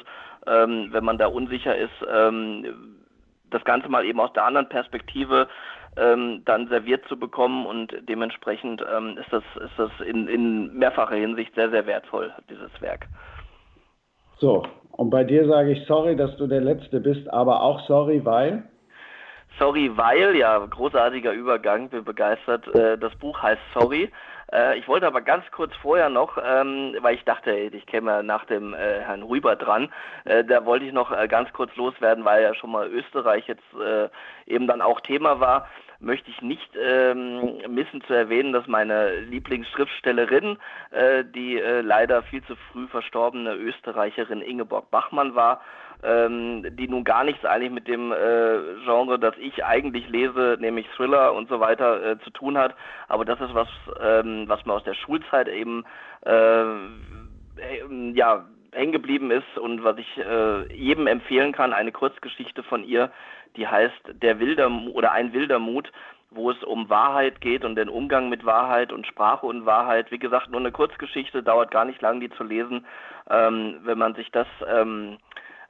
ähm, 0.48 0.88
wenn 0.92 1.04
man 1.04 1.18
da 1.18 1.28
unsicher 1.28 1.76
ist, 1.76 1.92
ähm, 2.10 2.98
das 3.50 3.64
Ganze 3.66 3.90
mal 3.90 4.06
eben 4.06 4.22
aus 4.22 4.32
der 4.34 4.46
anderen 4.46 4.70
Perspektive 4.70 5.48
dann 5.96 6.68
serviert 6.70 7.04
zu 7.10 7.18
bekommen 7.18 7.66
und 7.66 7.94
dementsprechend 8.08 8.80
ist 8.80 9.34
das, 9.34 9.44
ist 9.56 9.74
das 9.76 9.92
in, 10.06 10.28
in 10.28 10.78
mehrfacher 10.78 11.16
Hinsicht 11.16 11.54
sehr, 11.56 11.72
sehr 11.72 11.88
wertvoll, 11.88 12.32
dieses 12.48 12.70
Werk. 12.80 13.08
So, 14.38 14.64
und 15.00 15.12
bei 15.12 15.24
dir 15.24 15.48
sage 15.48 15.72
ich 15.72 15.88
sorry, 15.88 16.18
dass 16.18 16.36
du 16.36 16.46
der 16.46 16.60
Letzte 16.60 17.00
bist, 17.00 17.32
aber 17.32 17.62
auch 17.62 17.80
sorry, 17.88 18.26
weil? 18.26 18.64
Sorry, 19.58 19.90
weil, 19.96 20.36
ja, 20.36 20.58
großartiger 20.58 21.32
Übergang, 21.32 21.88
bin 21.88 22.04
begeistert. 22.04 22.68
Äh, 22.76 22.98
das 22.98 23.16
Buch 23.16 23.42
heißt 23.42 23.62
Sorry. 23.74 24.12
Äh, 24.52 24.78
ich 24.80 24.88
wollte 24.88 25.08
aber 25.08 25.22
ganz 25.22 25.44
kurz 25.52 25.76
vorher 25.78 26.10
noch, 26.10 26.38
ähm, 26.44 26.96
weil 27.02 27.16
ich 27.16 27.24
dachte, 27.24 27.52
ich 27.52 27.86
käme 27.86 28.24
nach 28.24 28.46
dem 28.46 28.74
äh, 28.74 29.02
Herrn 29.02 29.24
Rüber 29.24 29.56
dran, 29.56 29.92
äh, 30.26 30.44
da 30.44 30.66
wollte 30.66 30.86
ich 30.86 30.94
noch 30.94 31.12
äh, 31.12 31.28
ganz 31.28 31.52
kurz 31.54 31.76
loswerden, 31.76 32.26
weil 32.26 32.44
ja 32.44 32.54
schon 32.56 32.72
mal 32.72 32.88
Österreich 32.88 33.48
jetzt 33.48 33.64
äh, 33.74 34.10
eben 34.46 34.68
dann 34.68 34.82
auch 34.82 35.02
Thema 35.02 35.40
war 35.40 35.68
möchte 36.00 36.32
ich 36.32 36.42
nicht 36.42 36.70
ähm, 36.82 37.58
missen 37.68 38.02
zu 38.08 38.14
erwähnen, 38.14 38.54
dass 38.54 38.68
meine 38.68 39.20
Lieblingsschriftstellerin, 39.20 40.58
äh, 40.92 41.26
die 41.26 41.60
äh, 41.60 41.82
leider 41.82 42.24
viel 42.24 42.44
zu 42.44 42.56
früh 42.72 42.88
verstorbene 42.88 43.54
Österreicherin 43.56 44.42
Ingeborg 44.42 44.90
Bachmann 44.92 45.36
war, 45.36 45.62
ähm, 46.04 46.66
die 46.78 46.88
nun 46.88 47.04
gar 47.04 47.24
nichts 47.24 47.44
eigentlich 47.46 47.72
mit 47.72 47.88
dem 47.88 48.12
äh, 48.12 48.60
Genre, 48.86 49.20
das 49.20 49.36
ich 49.38 49.66
eigentlich 49.66 50.08
lese, 50.10 50.58
nämlich 50.60 50.88
Thriller 50.96 51.34
und 51.34 51.50
so 51.50 51.60
weiter, 51.60 52.04
äh, 52.04 52.20
zu 52.20 52.30
tun 52.30 52.58
hat. 52.58 52.76
Aber 53.08 53.26
das 53.26 53.40
ist 53.42 53.54
was, 53.54 53.68
ähm, 54.02 54.46
was 54.48 54.66
mir 54.66 54.74
aus 54.74 54.84
der 54.84 54.94
Schulzeit 54.94 55.48
eben 55.48 55.84
äh, 56.26 56.64
ja 58.14 58.46
hängen 58.72 58.92
geblieben 58.92 59.32
ist 59.32 59.58
und 59.58 59.84
was 59.84 59.98
ich 59.98 60.18
äh, 60.18 60.74
jedem 60.74 61.08
empfehlen 61.08 61.52
kann, 61.52 61.74
eine 61.74 61.92
Kurzgeschichte 61.92 62.64
von 62.64 62.84
ihr, 62.84 63.12
die 63.56 63.68
heißt 63.68 64.02
Der 64.22 64.40
wilder 64.40 64.70
oder 64.94 65.12
ein 65.12 65.34
wilder 65.34 65.60
Mut, 65.60 65.92
wo 66.32 66.52
es 66.52 66.64
um 66.64 66.90
Wahrheit 66.90 67.42
geht 67.42 67.66
und 67.66 67.76
den 67.76 67.90
Umgang 67.90 68.30
mit 68.30 68.46
Wahrheit 68.46 68.94
und 68.94 69.08
Sprache 69.08 69.46
und 69.46 69.66
Wahrheit. 69.66 70.12
Wie 70.12 70.20
gesagt, 70.20 70.50
nur 70.50 70.60
eine 70.60 70.72
Kurzgeschichte, 70.72 71.42
dauert 71.42 71.72
gar 71.72 71.86
nicht 71.86 72.02
lang, 72.02 72.20
die 72.20 72.30
zu 72.30 72.44
lesen. 72.44 72.86
Ähm, 73.30 73.80
wenn 73.84 73.98
man 73.98 74.14
sich 74.16 74.32
das 74.32 74.48
ähm, 74.68 75.18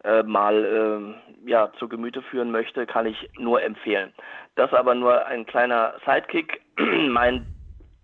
äh, 0.04 0.24
mal 0.24 1.16
äh, 1.46 1.50
ja, 1.50 1.72
zu 1.78 1.88
Gemüte 1.88 2.22
führen 2.22 2.52
möchte, 2.52 2.86
kann 2.86 3.06
ich 3.06 3.30
nur 3.38 3.62
empfehlen. 3.62 4.14
Das 4.56 4.74
aber 4.74 4.96
nur 4.96 5.26
ein 5.26 5.46
kleiner 5.46 5.96
Sidekick. 6.06 6.62
mein 7.10 7.46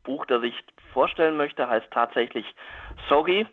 Buch, 0.03 0.25
das 0.25 0.43
ich 0.43 0.55
vorstellen 0.93 1.37
möchte, 1.37 1.67
heißt 1.69 1.87
tatsächlich 1.91 2.45
Sorry. 3.09 3.45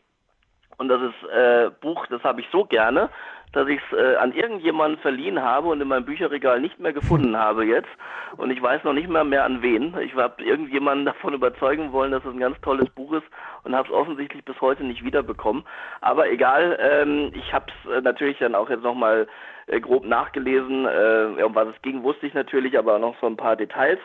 Und 0.78 0.88
das 0.88 1.00
ist 1.02 1.30
äh, 1.30 1.70
Buch, 1.80 2.06
das 2.06 2.22
habe 2.24 2.40
ich 2.40 2.46
so 2.50 2.64
gerne, 2.64 3.10
dass 3.52 3.68
ich 3.68 3.80
es 3.90 3.98
äh, 3.98 4.16
an 4.16 4.32
irgendjemanden 4.32 4.98
verliehen 5.00 5.40
habe 5.42 5.68
und 5.68 5.80
in 5.80 5.88
meinem 5.88 6.04
Bücherregal 6.04 6.60
nicht 6.60 6.80
mehr 6.80 6.92
gefunden 6.92 7.36
habe 7.36 7.64
jetzt. 7.64 7.88
Und 8.36 8.50
ich 8.50 8.62
weiß 8.62 8.84
noch 8.84 8.94
nicht 8.94 9.08
mehr 9.08 9.24
mehr 9.24 9.44
an 9.44 9.62
wen. 9.62 9.94
Ich 10.00 10.14
habe 10.14 10.42
irgendjemanden 10.42 11.04
davon 11.12 11.34
überzeugen 11.34 11.92
wollen, 11.92 12.12
dass 12.12 12.24
es 12.24 12.32
ein 12.32 12.40
ganz 12.40 12.60
tolles 12.62 12.88
Buch 12.90 13.12
ist 13.12 13.26
und 13.64 13.74
habe 13.74 13.88
es 13.88 13.94
offensichtlich 13.94 14.44
bis 14.44 14.60
heute 14.60 14.84
nicht 14.84 15.04
wiederbekommen. 15.04 15.64
Aber 16.00 16.30
egal, 16.30 16.78
ähm, 16.80 17.30
ich 17.34 17.52
habe 17.52 17.66
es 17.70 17.90
äh, 17.90 18.00
natürlich 18.00 18.38
dann 18.38 18.54
auch 18.54 18.70
jetzt 18.70 18.82
nochmal 18.82 19.28
äh, 19.66 19.80
grob 19.80 20.06
nachgelesen. 20.06 20.86
Äh, 20.86 21.42
um 21.42 21.54
was 21.54 21.68
es 21.68 21.82
ging, 21.82 22.02
wusste 22.02 22.26
ich 22.26 22.34
natürlich, 22.34 22.78
aber 22.78 22.98
noch 22.98 23.14
so 23.20 23.26
ein 23.26 23.36
paar 23.36 23.56
Details. 23.56 24.00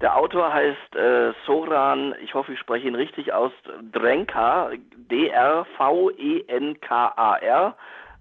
Der 0.00 0.16
Autor 0.16 0.52
heißt 0.52 0.94
äh, 0.94 1.32
Soran, 1.46 2.14
ich 2.22 2.34
hoffe, 2.34 2.52
ich 2.52 2.58
spreche 2.58 2.86
ihn 2.86 2.94
richtig 2.94 3.32
aus, 3.32 3.50
Drenka, 3.92 4.70
D-R-V-E-N-K-A-R 5.10 5.66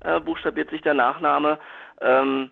äh, 0.06 0.20
buchstabiert 0.20 0.70
sich 0.70 0.82
der 0.82 0.94
Nachname. 0.94 1.60
Ähm, 2.02 2.52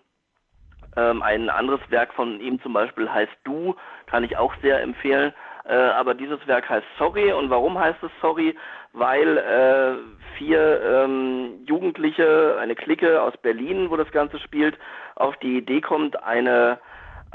ähm, 0.96 1.22
ein 1.22 1.50
anderes 1.50 1.80
Werk 1.88 2.12
von 2.14 2.40
ihm 2.40 2.60
zum 2.62 2.72
Beispiel 2.72 3.10
heißt 3.10 3.32
Du, 3.44 3.74
kann 4.06 4.24
ich 4.24 4.36
auch 4.36 4.54
sehr 4.62 4.80
empfehlen. 4.82 5.32
Äh, 5.66 5.74
aber 5.74 6.14
dieses 6.14 6.46
Werk 6.46 6.68
heißt 6.68 6.86
Sorry. 6.98 7.32
Und 7.32 7.50
warum 7.50 7.78
heißt 7.78 8.02
es 8.02 8.10
Sorry? 8.20 8.56
Weil 8.92 9.38
äh, 9.38 10.36
vier 10.38 10.82
ähm, 10.82 11.64
Jugendliche, 11.66 12.56
eine 12.60 12.74
Clique 12.74 13.20
aus 13.20 13.36
Berlin, 13.38 13.90
wo 13.90 13.96
das 13.96 14.10
Ganze 14.12 14.38
spielt, 14.38 14.78
auf 15.16 15.36
die 15.38 15.58
Idee 15.58 15.80
kommt, 15.80 16.22
eine 16.22 16.78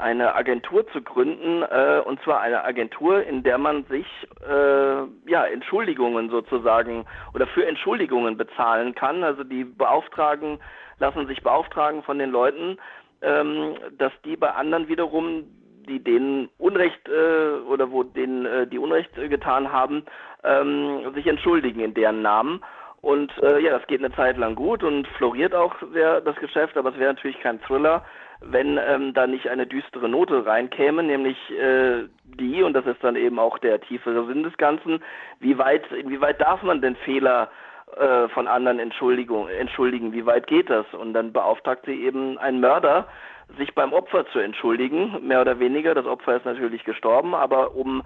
eine 0.00 0.34
Agentur 0.34 0.86
zu 0.88 1.02
gründen, 1.02 1.62
äh, 1.62 2.00
und 2.04 2.20
zwar 2.22 2.40
eine 2.40 2.64
Agentur, 2.64 3.22
in 3.22 3.42
der 3.42 3.58
man 3.58 3.84
sich 3.84 4.06
äh, 4.48 5.30
ja 5.30 5.44
Entschuldigungen 5.44 6.30
sozusagen 6.30 7.04
oder 7.34 7.46
für 7.46 7.66
Entschuldigungen 7.66 8.36
bezahlen 8.36 8.94
kann. 8.94 9.22
Also 9.22 9.44
die 9.44 9.64
Beauftragen 9.64 10.58
lassen 10.98 11.26
sich 11.26 11.42
beauftragen 11.42 12.02
von 12.02 12.18
den 12.18 12.30
Leuten, 12.30 12.78
ähm, 13.22 13.76
dass 13.98 14.12
die 14.24 14.36
bei 14.36 14.50
anderen 14.50 14.88
wiederum, 14.88 15.44
die 15.88 16.02
denen 16.02 16.48
Unrecht 16.58 17.08
äh, 17.08 17.60
oder 17.68 17.90
wo 17.90 18.02
denen 18.02 18.46
äh, 18.46 18.66
die 18.66 18.78
Unrecht 18.78 19.14
getan 19.14 19.72
haben, 19.72 20.04
ähm, 20.44 21.12
sich 21.14 21.26
entschuldigen 21.26 21.80
in 21.80 21.94
deren 21.94 22.22
Namen. 22.22 22.62
Und 23.02 23.32
äh, 23.42 23.60
ja, 23.60 23.78
das 23.78 23.86
geht 23.86 24.04
eine 24.04 24.14
Zeit 24.14 24.36
lang 24.36 24.54
gut 24.54 24.82
und 24.82 25.08
floriert 25.08 25.54
auch 25.54 25.74
sehr 25.92 26.20
das 26.20 26.36
Geschäft, 26.36 26.76
aber 26.76 26.90
es 26.90 26.98
wäre 26.98 27.14
natürlich 27.14 27.40
kein 27.40 27.60
Thriller, 27.62 28.04
wenn 28.40 28.78
ähm, 28.78 29.12
da 29.14 29.26
nicht 29.26 29.48
eine 29.48 29.66
düstere 29.66 30.08
Note 30.08 30.46
reinkäme, 30.46 31.02
nämlich 31.02 31.36
äh, 31.50 32.04
die, 32.24 32.62
und 32.62 32.72
das 32.72 32.86
ist 32.86 33.02
dann 33.04 33.16
eben 33.16 33.38
auch 33.38 33.58
der 33.58 33.80
tiefere 33.80 34.26
Sinn 34.26 34.42
des 34.42 34.56
Ganzen, 34.56 35.02
wie 35.40 35.58
weit, 35.58 35.90
inwieweit 35.92 36.40
darf 36.40 36.62
man 36.62 36.80
denn 36.80 36.96
Fehler 36.96 37.50
äh, 37.96 38.28
von 38.28 38.46
anderen 38.46 38.78
Entschuldigung, 38.78 39.48
entschuldigen, 39.48 40.12
wie 40.12 40.24
weit 40.24 40.46
geht 40.46 40.70
das? 40.70 40.86
Und 40.94 41.12
dann 41.12 41.32
beauftragt 41.32 41.84
sie 41.86 42.04
eben 42.04 42.38
einen 42.38 42.60
Mörder, 42.60 43.08
sich 43.58 43.74
beim 43.74 43.92
Opfer 43.92 44.26
zu 44.28 44.38
entschuldigen, 44.38 45.26
mehr 45.26 45.40
oder 45.40 45.58
weniger. 45.58 45.94
Das 45.94 46.06
Opfer 46.06 46.36
ist 46.36 46.44
natürlich 46.44 46.84
gestorben, 46.84 47.34
aber 47.34 47.74
um, 47.74 48.02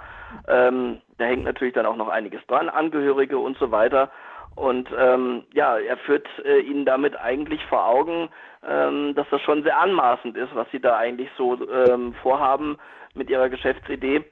ähm, 0.49 1.01
da 1.19 1.27
hängt 1.27 1.45
natürlich 1.45 1.75
dann 1.75 1.87
auch 1.87 1.97
noch 1.97 2.09
einiges 2.09 2.45
dran, 2.47 2.69
Angehörige 2.69 3.39
und 3.39 3.59
so 3.59 3.71
weiter. 3.71 4.11
Und 4.55 4.89
ähm, 4.97 5.45
ja, 5.53 5.79
er 5.79 5.97
führt 5.99 6.27
äh, 6.45 6.61
ihnen 6.61 6.85
damit 6.85 7.19
eigentlich 7.19 7.65
vor 7.67 7.87
Augen, 7.87 8.29
ähm, 8.67 9.15
dass 9.15 9.29
das 9.31 9.41
schon 9.43 9.63
sehr 9.65 9.79
anmaßend 9.79 10.37
ist, 10.37 10.55
was 10.55 10.71
sie 10.71 10.81
da 10.81 10.97
eigentlich 10.97 11.29
so 11.37 11.59
ähm, 11.69 12.15
vorhaben 12.23 12.79
mit 13.15 13.31
ihrer 13.31 13.49
Geschäftsidee. 13.49 14.25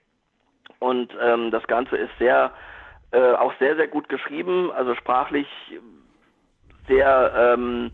Und 0.78 1.12
ähm, 1.20 1.50
das 1.50 1.66
Ganze 1.66 1.96
ist 1.96 2.16
sehr, 2.18 2.52
äh, 3.10 3.32
auch 3.32 3.52
sehr, 3.58 3.76
sehr 3.76 3.88
gut 3.88 4.08
geschrieben, 4.08 4.70
also 4.70 4.94
sprachlich 4.94 5.48
sehr, 6.86 7.32
ähm, 7.36 7.90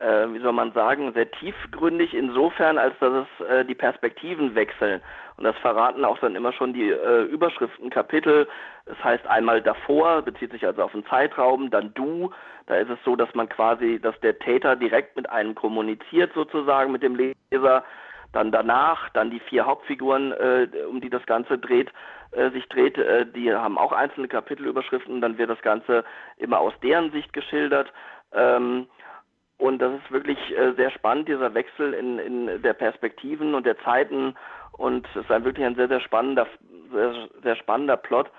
äh, 0.00 0.32
wie 0.32 0.40
soll 0.40 0.52
man 0.52 0.72
sagen, 0.72 1.12
sehr 1.12 1.30
tiefgründig 1.30 2.14
insofern, 2.14 2.78
als 2.78 2.98
dass 3.00 3.26
es 3.26 3.46
äh, 3.46 3.64
die 3.64 3.74
Perspektiven 3.74 4.54
wechseln. 4.54 5.00
Und 5.36 5.44
das 5.44 5.56
verraten 5.58 6.04
auch 6.04 6.18
dann 6.18 6.36
immer 6.36 6.52
schon 6.52 6.72
die 6.72 6.90
äh, 6.90 7.22
Überschriften, 7.24 7.90
Kapitel. 7.90 8.48
Das 8.86 9.02
heißt 9.04 9.26
einmal 9.26 9.62
davor, 9.62 10.22
bezieht 10.22 10.52
sich 10.52 10.66
also 10.66 10.82
auf 10.82 10.94
einen 10.94 11.06
Zeitraum, 11.06 11.70
dann 11.70 11.94
du. 11.94 12.30
Da 12.66 12.76
ist 12.76 12.90
es 12.90 12.98
so, 13.04 13.14
dass 13.14 13.34
man 13.34 13.48
quasi, 13.48 14.00
dass 14.00 14.18
der 14.20 14.38
Täter 14.38 14.76
direkt 14.76 15.16
mit 15.16 15.28
einem 15.28 15.54
kommuniziert 15.54 16.32
sozusagen, 16.34 16.92
mit 16.92 17.02
dem 17.02 17.16
Leser. 17.16 17.84
Dann 18.32 18.52
danach, 18.52 19.08
dann 19.10 19.30
die 19.30 19.40
vier 19.40 19.66
Hauptfiguren, 19.66 20.32
äh, 20.32 20.68
um 20.88 21.00
die 21.00 21.10
das 21.10 21.26
Ganze 21.26 21.58
dreht, 21.58 21.90
äh, 22.30 22.50
sich 22.50 22.68
dreht, 22.68 22.96
äh, 22.96 23.26
die 23.26 23.52
haben 23.52 23.76
auch 23.76 23.92
einzelne 23.92 24.28
Kapitelüberschriften. 24.28 25.20
Dann 25.20 25.36
wird 25.36 25.50
das 25.50 25.60
Ganze 25.62 26.04
immer 26.36 26.60
aus 26.60 26.72
deren 26.82 27.10
Sicht 27.10 27.32
geschildert. 27.32 27.92
Ähm, 28.32 28.86
und 29.60 29.78
das 29.78 29.92
ist 29.92 30.10
wirklich 30.10 30.38
äh, 30.56 30.72
sehr 30.72 30.90
spannend, 30.90 31.28
dieser 31.28 31.52
Wechsel 31.54 31.92
in, 31.92 32.18
in 32.18 32.62
der 32.62 32.72
Perspektiven 32.72 33.54
und 33.54 33.66
der 33.66 33.78
Zeiten 33.80 34.34
und 34.72 35.06
es 35.14 35.22
ist 35.22 35.30
ein 35.30 35.44
wirklich 35.44 35.66
ein 35.66 35.74
sehr, 35.74 35.88
sehr 35.88 36.00
spannender, 36.00 36.46
sehr, 36.90 37.28
sehr 37.42 37.56
spannender 37.56 37.98
Plot, 37.98 38.30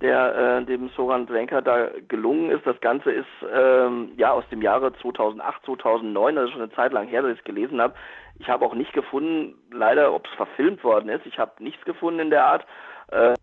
der 0.00 0.58
äh, 0.58 0.64
dem 0.64 0.88
Soran 0.90 1.26
Drenker 1.26 1.62
da 1.62 1.90
gelungen 2.08 2.50
ist. 2.50 2.66
Das 2.66 2.80
Ganze 2.80 3.12
ist 3.12 3.26
ähm, 3.54 4.12
ja 4.16 4.32
aus 4.32 4.42
dem 4.50 4.62
Jahre 4.62 4.92
2008, 5.00 5.64
2009, 5.64 6.38
also 6.38 6.50
schon 6.50 6.62
eine 6.62 6.72
Zeit 6.72 6.92
lang 6.92 7.06
her, 7.06 7.22
dass 7.22 7.32
ich 7.32 7.38
es 7.38 7.44
gelesen 7.44 7.80
habe. 7.80 7.94
Ich 8.40 8.48
habe 8.48 8.66
auch 8.66 8.74
nicht 8.74 8.92
gefunden, 8.92 9.54
leider, 9.70 10.12
ob 10.12 10.26
es 10.26 10.32
verfilmt 10.34 10.82
worden 10.82 11.08
ist. 11.08 11.24
Ich 11.24 11.38
habe 11.38 11.62
nichts 11.62 11.84
gefunden 11.84 12.18
in 12.18 12.30
der 12.30 12.46
Art. 12.46 12.66
Äh, 13.12 13.34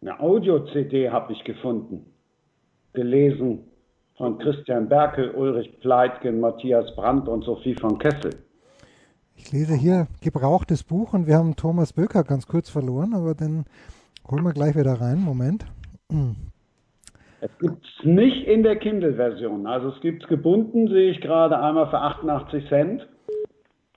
eine 0.00 0.20
Audio-CD 0.20 1.10
habe 1.10 1.32
ich 1.32 1.42
gefunden, 1.42 2.14
gelesen 2.92 3.71
von 4.22 4.38
Christian 4.38 4.88
Berkel, 4.88 5.32
Ulrich 5.32 5.80
Pleitgen, 5.80 6.38
Matthias 6.38 6.94
Brandt 6.94 7.26
und 7.26 7.42
Sophie 7.42 7.74
von 7.74 7.98
Kessel. 7.98 8.30
Ich 9.34 9.50
lese 9.50 9.74
hier 9.74 10.06
gebrauchtes 10.20 10.84
Buch 10.84 11.12
und 11.12 11.26
wir 11.26 11.34
haben 11.34 11.56
Thomas 11.56 11.92
Böker 11.92 12.22
ganz 12.22 12.46
kurz 12.46 12.70
verloren, 12.70 13.14
aber 13.14 13.34
den 13.34 13.64
holen 14.30 14.44
wir 14.44 14.52
gleich 14.52 14.76
wieder 14.76 15.00
rein. 15.00 15.24
Moment. 15.24 15.66
Es 17.40 17.50
gibt 17.58 17.84
es 17.84 18.04
nicht 18.04 18.46
in 18.46 18.62
der 18.62 18.76
Kindle-Version. 18.76 19.66
Also 19.66 19.88
es 19.88 20.00
gibt 20.00 20.22
es 20.22 20.28
gebunden, 20.28 20.86
sehe 20.86 21.10
ich 21.10 21.20
gerade 21.20 21.58
einmal 21.58 21.90
für 21.90 21.98
88 21.98 22.68
Cent. 22.68 23.08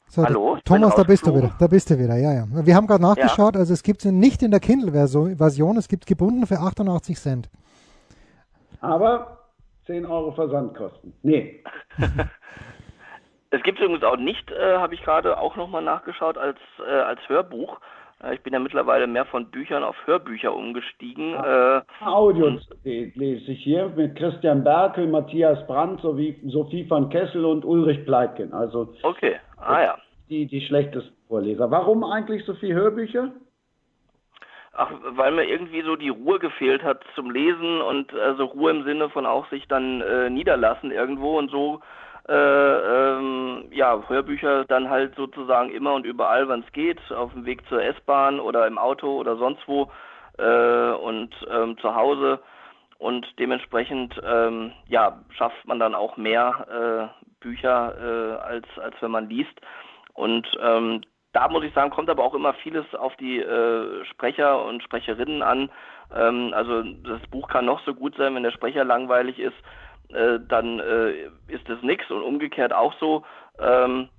So, 0.07 0.23
Hallo? 0.23 0.57
Thomas, 0.65 0.95
da 0.95 1.03
bist 1.03 1.27
du 1.27 1.35
wieder. 1.35 1.53
Da 1.59 1.67
bist 1.67 1.91
du 1.91 1.99
wieder, 1.99 2.15
ja, 2.17 2.33
ja. 2.33 2.47
Wir 2.49 2.75
haben 2.75 2.88
gerade 2.88 3.03
nachgeschaut, 3.03 3.53
ja. 3.53 3.59
also 3.59 3.73
es 3.73 3.83
gibt 3.83 4.03
es 4.03 4.11
nicht 4.11 4.41
in 4.41 4.49
der 4.49 4.59
Kindle-Version, 4.59 5.77
es 5.77 5.88
gibt 5.88 6.07
gebunden 6.07 6.47
für 6.47 6.61
88 6.61 7.15
Cent. 7.15 7.47
Aber 8.81 9.44
10 9.86 10.06
Euro 10.06 10.32
Versandkosten. 10.32 11.13
Nee. 11.24 11.63
Es 13.52 13.63
gibt 13.63 13.80
übrigens 13.80 14.04
auch 14.04 14.17
nicht, 14.17 14.52
äh, 14.52 14.78
habe 14.78 14.95
ich 14.95 15.04
gerade 15.04 15.38
auch 15.38 15.56
nochmal 15.56 15.82
nachgeschaut, 15.82 16.38
als, 16.38 16.58
äh, 16.86 16.91
als 16.91 17.21
Hörbuch. 17.30 17.80
Äh, 18.21 18.36
ich 18.36 18.41
bin 18.41 18.52
ja 18.52 18.60
mittlerweile 18.60 19.08
mehr 19.08 19.24
von 19.26 19.50
Büchern 19.50 19.84
auf 19.84 19.95
Hörbücher 20.06 20.54
umgestiegen. 20.54 21.32
Ja, 21.32 21.78
äh, 21.78 21.82
Audios 22.02 22.67
lese 22.84 23.52
ich 23.52 23.63
hier 23.63 23.89
mit 23.95 24.17
Christian 24.17 24.63
Berkel, 24.63 25.08
Matthias 25.08 25.65
Brandt 25.67 26.02
sowie 26.02 26.38
Sophie 26.48 26.89
van 26.89 27.10
Kessel 27.10 27.45
und 27.45 27.63
Ulrich 27.63 28.06
Pleitgen. 28.06 28.52
Also 28.52 28.93
okay, 29.04 29.36
ah 29.58 29.82
ja. 29.82 29.98
Die, 30.30 30.48
die 30.48 30.62
schlechtesten 30.62 31.15
Vorleser. 31.28 31.69
Warum 31.69 32.04
eigentlich 32.04 32.43
so 32.45 32.56
viele 32.56 32.74
Hörbücher? 32.74 33.32
Ach, 34.77 34.91
weil 35.11 35.31
mir 35.31 35.45
irgendwie 35.45 35.81
so 35.83 35.95
die 35.95 36.09
Ruhe 36.09 36.38
gefehlt 36.38 36.83
hat 36.83 37.03
zum 37.15 37.31
Lesen 37.31 37.81
und 37.81 38.13
also 38.13 38.45
Ruhe 38.45 38.71
im 38.71 38.83
Sinne 38.83 39.09
von 39.09 39.25
auch 39.25 39.49
sich 39.49 39.67
dann 39.67 40.01
äh, 40.01 40.29
niederlassen 40.29 40.91
irgendwo 40.91 41.38
und 41.38 41.49
so 41.49 41.81
äh, 42.27 42.33
ähm, 42.33 43.65
ja, 43.71 44.01
Hörbücher 44.07 44.65
dann 44.65 44.89
halt 44.89 45.15
sozusagen 45.15 45.69
immer 45.69 45.93
und 45.93 46.05
überall, 46.05 46.47
wann 46.47 46.63
es 46.65 46.71
geht, 46.73 46.99
auf 47.11 47.31
dem 47.33 47.45
Weg 47.45 47.67
zur 47.69 47.83
S-Bahn 47.83 48.39
oder 48.39 48.65
im 48.65 48.77
Auto 48.77 49.15
oder 49.15 49.38
sonst 49.38 49.61
wo 49.67 49.91
äh, 50.38 50.91
und 50.91 51.33
ähm, 51.49 51.77
zu 51.77 51.93
Hause. 51.93 52.39
Und 52.97 53.27
dementsprechend 53.38 54.19
ähm, 54.23 54.71
ja, 54.88 55.19
schafft 55.29 55.67
man 55.67 55.79
dann 55.79 55.93
auch 55.93 56.17
mehr 56.17 57.11
äh, 57.11 57.25
Bücher, 57.41 57.93
äh, 57.99 58.41
als, 58.41 58.65
als 58.81 58.95
wenn 59.01 59.11
man 59.11 59.29
liest. 59.29 59.61
Und 60.13 60.47
ähm, 60.59 61.01
da 61.36 61.48
muss 61.50 61.63
ich 61.63 61.74
sagen, 61.74 61.91
kommt 61.91 62.10
aber 62.10 62.24
auch 62.24 62.34
immer 62.34 62.54
vieles 62.54 62.86
auf 62.95 63.15
die 63.17 63.39
äh, 63.39 64.06
Sprecher 64.06 64.63
und 64.65 64.82
Sprecherinnen 64.82 65.41
an. 65.41 65.69
Ähm, 66.15 66.54
also 66.56 66.82
das 66.82 67.21
Buch 67.30 67.48
kann 67.48 67.65
noch 67.65 67.84
so 67.86 67.93
gut 67.93 68.15
sein, 68.15 68.36
wenn 68.36 68.43
der 68.43 68.52
Sprecher 68.52 68.84
langweilig 68.84 69.39
ist 69.39 69.56
äh, 70.10 70.39
dann 70.48 70.80
äh, 70.80 71.12
ist 71.48 71.69
es 71.69 71.82
nichts 71.82 72.10
und 72.12 72.21
umgekehrt 72.21 72.74
auch 72.74 72.93
so. 73.00 73.24
Ähm, 73.60 74.10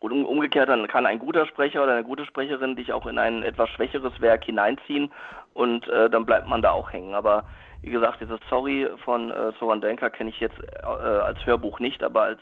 und 0.00 0.12
umgekehrt 0.24 0.68
dann 0.68 0.86
kann 0.86 1.06
ein 1.06 1.18
guter 1.18 1.46
Sprecher 1.46 1.82
oder 1.82 1.92
eine 1.92 2.04
gute 2.04 2.26
Sprecherin 2.26 2.76
dich 2.76 2.92
auch 2.92 3.06
in 3.06 3.18
ein 3.18 3.42
etwas 3.42 3.70
schwächeres 3.70 4.20
Werk 4.20 4.44
hineinziehen 4.44 5.10
und 5.54 5.88
äh, 5.88 6.10
dann 6.10 6.26
bleibt 6.26 6.46
man 6.46 6.60
da 6.60 6.72
auch 6.72 6.92
hängen. 6.92 7.14
Aber 7.14 7.44
wie 7.80 7.90
gesagt, 7.90 8.20
dieses 8.20 8.38
Sorry 8.50 8.86
von 9.04 9.30
äh, 9.30 9.52
Soran 9.58 9.80
Denker 9.80 10.10
kenne 10.10 10.30
ich 10.30 10.40
jetzt 10.40 10.58
äh, 10.60 10.86
als 10.86 11.44
Hörbuch 11.46 11.80
nicht, 11.80 12.02
aber 12.02 12.22
als 12.22 12.40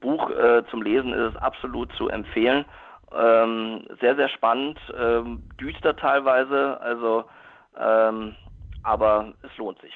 Buch 0.00 0.30
äh, 0.30 0.62
zum 0.70 0.82
Lesen 0.82 1.12
ist 1.12 1.34
es 1.34 1.36
absolut 1.36 1.92
zu 1.96 2.08
empfehlen. 2.08 2.64
Ähm, 3.12 3.86
sehr, 4.00 4.16
sehr 4.16 4.28
spannend, 4.28 4.78
ähm, 4.98 5.42
düster 5.60 5.96
teilweise, 5.96 6.80
also 6.80 7.24
ähm, 7.78 8.34
aber 8.82 9.34
es 9.42 9.56
lohnt 9.58 9.80
sich. 9.80 9.92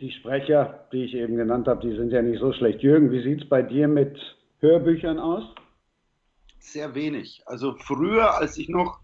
Die 0.00 0.10
Sprecher, 0.10 0.86
die 0.92 1.04
ich 1.04 1.14
eben 1.14 1.36
genannt 1.36 1.68
habe, 1.68 1.86
die 1.86 1.96
sind 1.96 2.10
ja 2.10 2.20
nicht 2.20 2.40
so 2.40 2.52
schlecht. 2.52 2.82
Jürgen, 2.82 3.10
wie 3.10 3.22
sieht 3.22 3.42
es 3.42 3.48
bei 3.48 3.62
dir 3.62 3.88
mit 3.88 4.18
Hörbüchern 4.60 5.18
aus? 5.18 5.44
Sehr 6.58 6.94
wenig. 6.94 7.42
Also 7.46 7.74
früher, 7.76 8.36
als 8.36 8.58
ich 8.58 8.68
noch 8.68 9.00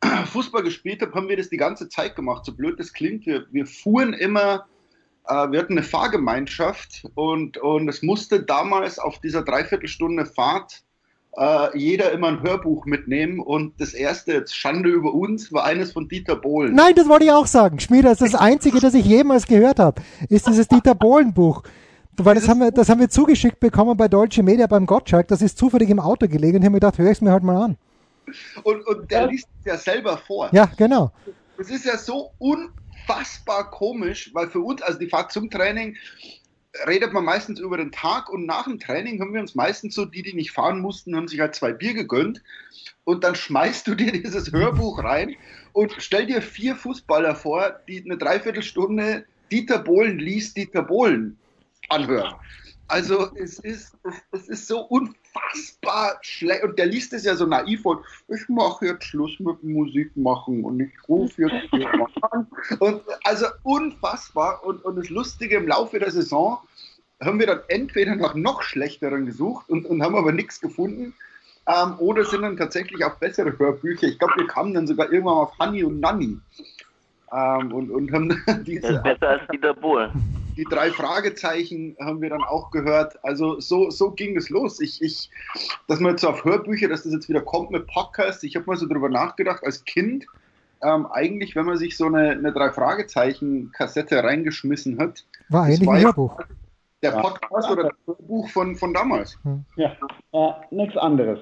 Fußball 0.26 0.62
gespielt 0.62 1.02
habe, 1.02 1.12
haben 1.14 1.28
wir 1.28 1.36
das 1.36 1.50
die 1.50 1.56
ganze 1.56 1.88
Zeit 1.88 2.16
gemacht. 2.16 2.44
So 2.44 2.54
blöd 2.54 2.80
das 2.80 2.92
klingt, 2.92 3.26
wir, 3.26 3.46
wir 3.52 3.66
fuhren 3.66 4.12
immer, 4.12 4.66
äh, 5.28 5.50
wir 5.50 5.60
hatten 5.60 5.74
eine 5.74 5.82
Fahrgemeinschaft 5.82 7.04
und, 7.14 7.58
und 7.58 7.88
es 7.88 8.02
musste 8.02 8.42
damals 8.42 8.98
auf 8.98 9.20
dieser 9.20 9.42
Dreiviertelstunde 9.42 10.26
Fahrt 10.26 10.83
äh, 11.36 11.76
jeder 11.76 12.12
immer 12.12 12.28
ein 12.28 12.42
Hörbuch 12.42 12.86
mitnehmen 12.86 13.40
und 13.40 13.80
das 13.80 13.92
erste, 13.94 14.32
jetzt 14.32 14.56
Schande 14.56 14.90
über 14.90 15.12
uns, 15.12 15.52
war 15.52 15.64
eines 15.64 15.92
von 15.92 16.08
Dieter 16.08 16.36
Bohlen. 16.36 16.74
Nein, 16.74 16.94
das 16.94 17.08
wollte 17.08 17.24
ich 17.24 17.32
auch 17.32 17.46
sagen. 17.46 17.80
Schmieder, 17.80 18.10
das 18.10 18.20
ist 18.20 18.34
das 18.34 18.40
einzige, 18.40 18.80
das 18.80 18.94
ich 18.94 19.04
jemals 19.04 19.46
gehört 19.46 19.78
habe, 19.78 20.02
ist 20.28 20.46
dieses 20.46 20.68
Dieter 20.68 20.94
Bohlen 20.94 21.34
Buch. 21.34 21.62
Weil 22.16 22.36
das 22.36 22.48
haben, 22.48 22.60
wir, 22.60 22.70
das 22.70 22.88
haben 22.88 23.00
wir 23.00 23.08
zugeschickt 23.08 23.58
bekommen 23.58 23.96
bei 23.96 24.06
Deutsche 24.06 24.42
Media 24.42 24.68
beim 24.68 24.86
Gottschalk. 24.86 25.26
Das 25.28 25.42
ist 25.42 25.58
zufällig 25.58 25.90
im 25.90 25.98
Auto 25.98 26.28
gelegen 26.28 26.56
und 26.56 26.62
ich 26.62 26.66
habe 26.66 26.74
mir 26.74 26.80
gedacht, 26.80 26.98
höre 26.98 27.10
ich 27.10 27.18
es 27.18 27.20
mir 27.20 27.32
halt 27.32 27.42
mal 27.42 27.60
an. 27.60 27.76
Und, 28.62 28.86
und 28.86 29.10
der 29.10 29.22
ja. 29.22 29.26
liest 29.26 29.48
es 29.60 29.66
ja 29.66 29.76
selber 29.76 30.16
vor. 30.16 30.48
Ja, 30.52 30.70
genau. 30.76 31.10
Das 31.58 31.70
ist 31.70 31.84
ja 31.84 31.98
so 31.98 32.30
unfassbar 32.38 33.70
komisch, 33.70 34.30
weil 34.32 34.48
für 34.48 34.60
uns, 34.60 34.80
also 34.82 34.98
die 34.98 35.08
Fahrt 35.08 35.32
zum 35.32 35.50
Training, 35.50 35.96
redet 36.86 37.12
man 37.12 37.24
meistens 37.24 37.60
über 37.60 37.76
den 37.76 37.92
Tag 37.92 38.28
und 38.28 38.46
nach 38.46 38.64
dem 38.64 38.78
Training 38.78 39.20
haben 39.20 39.32
wir 39.32 39.40
uns 39.40 39.54
meistens 39.54 39.94
so, 39.94 40.04
die, 40.04 40.22
die 40.22 40.34
nicht 40.34 40.50
fahren 40.50 40.80
mussten, 40.80 41.16
haben 41.16 41.28
sich 41.28 41.40
halt 41.40 41.54
zwei 41.54 41.72
Bier 41.72 41.94
gegönnt 41.94 42.42
und 43.04 43.24
dann 43.24 43.34
schmeißt 43.34 43.86
du 43.86 43.94
dir 43.94 44.12
dieses 44.22 44.52
Hörbuch 44.52 45.02
rein 45.02 45.36
und 45.72 45.94
stell 45.98 46.26
dir 46.26 46.42
vier 46.42 46.76
Fußballer 46.76 47.34
vor, 47.34 47.80
die 47.88 48.02
eine 48.04 48.18
Dreiviertelstunde 48.18 49.24
Dieter 49.50 49.78
Bohlen 49.78 50.18
liest 50.18 50.56
Dieter 50.56 50.82
Bohlen 50.82 51.38
anhören. 51.88 52.34
Also 52.88 53.30
es 53.36 53.58
ist, 53.60 53.96
es 54.32 54.48
ist 54.48 54.68
so 54.68 54.80
unfassbar 54.80 56.18
schlecht. 56.20 56.64
Und 56.64 56.78
der 56.78 56.86
liest 56.86 57.12
es 57.12 57.24
ja 57.24 57.34
so 57.34 57.46
naiv 57.46 57.84
und 57.86 58.00
ich 58.28 58.48
mache 58.48 58.86
jetzt 58.86 59.04
Schluss 59.04 59.38
mit 59.40 59.62
Musik 59.64 60.14
machen 60.16 60.64
und 60.64 60.80
ich 60.80 60.92
rufe 61.08 61.42
jetzt 61.42 61.72
an. 62.22 62.46
Und 62.80 63.02
also 63.24 63.46
unfassbar. 63.62 64.62
Und, 64.64 64.84
und 64.84 64.96
das 64.96 65.08
Lustige 65.08 65.56
im 65.56 65.68
Laufe 65.68 65.98
der 65.98 66.10
Saison 66.10 66.58
haben 67.22 67.38
wir 67.38 67.46
dann 67.46 67.60
entweder 67.68 68.14
nach 68.16 68.34
noch 68.34 68.62
schlechteren 68.62 69.26
gesucht 69.26 69.68
und, 69.70 69.86
und 69.86 70.02
haben 70.02 70.16
aber 70.16 70.32
nichts 70.32 70.60
gefunden. 70.60 71.14
Ähm, 71.66 71.94
oder 71.98 72.24
sind 72.26 72.42
dann 72.42 72.58
tatsächlich 72.58 73.02
auf 73.02 73.18
bessere 73.18 73.58
Hörbücher. 73.58 74.08
Ich 74.08 74.18
glaube, 74.18 74.34
wir 74.36 74.46
kamen 74.46 74.74
dann 74.74 74.86
sogar 74.86 75.10
irgendwann 75.10 75.38
auf 75.38 75.58
Honey 75.58 75.84
und 75.84 76.00
Nanny. 76.00 76.38
Ähm, 77.32 77.72
und, 77.72 77.90
und 77.90 78.12
haben 78.12 78.28
diese, 78.66 78.82
das 78.82 78.96
ist 78.96 79.02
besser 79.02 79.28
als 79.28 79.42
Dieter 79.50 79.72
Bohlen 79.72 80.43
die 80.56 80.64
drei 80.64 80.90
Fragezeichen 80.90 81.96
haben 82.00 82.20
wir 82.20 82.30
dann 82.30 82.42
auch 82.42 82.70
gehört. 82.70 83.18
Also 83.24 83.60
so, 83.60 83.90
so 83.90 84.10
ging 84.10 84.36
es 84.36 84.50
los. 84.50 84.80
Ich, 84.80 85.02
ich, 85.02 85.30
dass 85.88 86.00
man 86.00 86.12
jetzt 86.12 86.24
auf 86.24 86.44
Hörbücher, 86.44 86.88
dass 86.88 87.02
das 87.02 87.12
jetzt 87.12 87.28
wieder 87.28 87.40
kommt 87.40 87.70
mit 87.70 87.86
Podcasts, 87.86 88.42
ich 88.42 88.56
habe 88.56 88.66
mal 88.66 88.76
so 88.76 88.86
drüber 88.86 89.08
nachgedacht, 89.08 89.64
als 89.64 89.84
Kind, 89.84 90.26
ähm, 90.82 91.06
eigentlich, 91.06 91.56
wenn 91.56 91.66
man 91.66 91.76
sich 91.76 91.96
so 91.96 92.06
eine, 92.06 92.30
eine 92.30 92.52
drei 92.52 92.70
Fragezeichen-Kassette 92.70 94.22
reingeschmissen 94.22 94.98
hat. 94.98 95.24
War 95.48 95.64
eigentlich 95.64 95.88
ein 95.88 96.02
Hörbuch. 96.02 96.40
Der 97.02 97.12
Podcast 97.12 97.70
oder 97.70 97.84
das 97.84 97.92
Hörbuch 98.06 98.48
von, 98.48 98.76
von 98.76 98.94
damals. 98.94 99.38
Hm. 99.42 99.64
Ja, 99.76 99.96
äh, 100.32 100.52
nichts 100.70 100.96
anderes. 100.96 101.38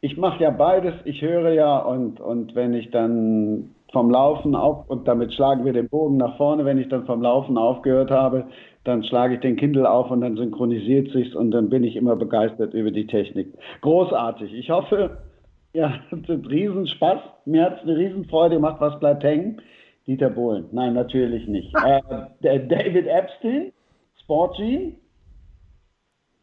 Ich 0.00 0.16
mache 0.16 0.42
ja 0.42 0.50
beides. 0.50 0.94
Ich 1.04 1.22
höre 1.22 1.52
ja 1.52 1.78
und, 1.78 2.20
und 2.20 2.54
wenn 2.54 2.74
ich 2.74 2.90
dann 2.90 3.74
vom 3.94 4.10
Laufen 4.10 4.54
auf 4.54 4.90
und 4.90 5.08
damit 5.08 5.32
schlagen 5.32 5.64
wir 5.64 5.72
den 5.72 5.88
Bogen 5.88 6.18
nach 6.18 6.36
vorne. 6.36 6.66
Wenn 6.66 6.76
ich 6.76 6.88
dann 6.88 7.06
vom 7.06 7.22
Laufen 7.22 7.56
aufgehört 7.56 8.10
habe, 8.10 8.44
dann 8.84 9.02
schlage 9.04 9.36
ich 9.36 9.40
den 9.40 9.56
Kindle 9.56 9.90
auf 9.90 10.10
und 10.10 10.20
dann 10.20 10.36
synchronisiert 10.36 11.10
sich's 11.12 11.34
und 11.34 11.52
dann 11.52 11.70
bin 11.70 11.84
ich 11.84 11.96
immer 11.96 12.16
begeistert 12.16 12.74
über 12.74 12.90
die 12.90 13.06
Technik. 13.06 13.54
Großartig. 13.80 14.52
Ich 14.52 14.68
hoffe, 14.68 15.18
ja, 15.72 15.94
es 16.10 16.18
hat 16.28 16.50
Riesenspaß. 16.50 17.20
Mir 17.46 17.64
hat 17.64 17.78
es 17.78 17.82
eine 17.84 17.96
Riesenfreude 17.96 18.56
gemacht. 18.56 18.76
Was 18.80 18.98
bleibt 19.00 19.24
hängen? 19.24 19.62
Dieter 20.06 20.28
Bohlen. 20.28 20.66
Nein, 20.72 20.92
natürlich 20.92 21.48
nicht. 21.48 21.72
äh, 22.42 22.66
David 22.66 23.06
Epstein, 23.06 23.72
Sportgene, 24.22 24.92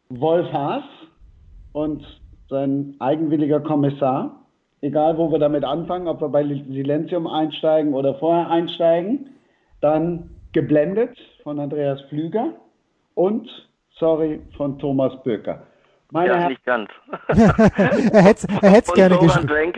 Wolf 0.08 0.52
Haas 0.52 0.84
und 1.72 2.02
sein 2.48 2.96
eigenwilliger 2.98 3.60
Kommissar 3.60 4.41
egal 4.82 5.16
wo 5.16 5.30
wir 5.30 5.38
damit 5.38 5.64
anfangen, 5.64 6.08
ob 6.08 6.20
wir 6.20 6.28
bei 6.28 6.44
Silenzium 6.44 7.26
einsteigen 7.26 7.94
oder 7.94 8.14
vorher 8.16 8.50
einsteigen. 8.50 9.30
Dann 9.80 10.30
geblendet 10.52 11.16
von 11.42 11.58
Andreas 11.58 12.00
Flüger 12.02 12.52
und 13.14 13.48
Sorry 13.98 14.40
von 14.56 14.78
Thomas 14.78 15.12
Böker. 15.22 15.62
Meine 16.10 16.34
ja, 16.34 16.48
nicht 16.48 16.64
ganz. 16.64 16.90
er 17.28 18.22
hätte 18.22 18.46
es 18.62 18.92
gerne 18.92 19.16
geschrieben. 19.18 19.72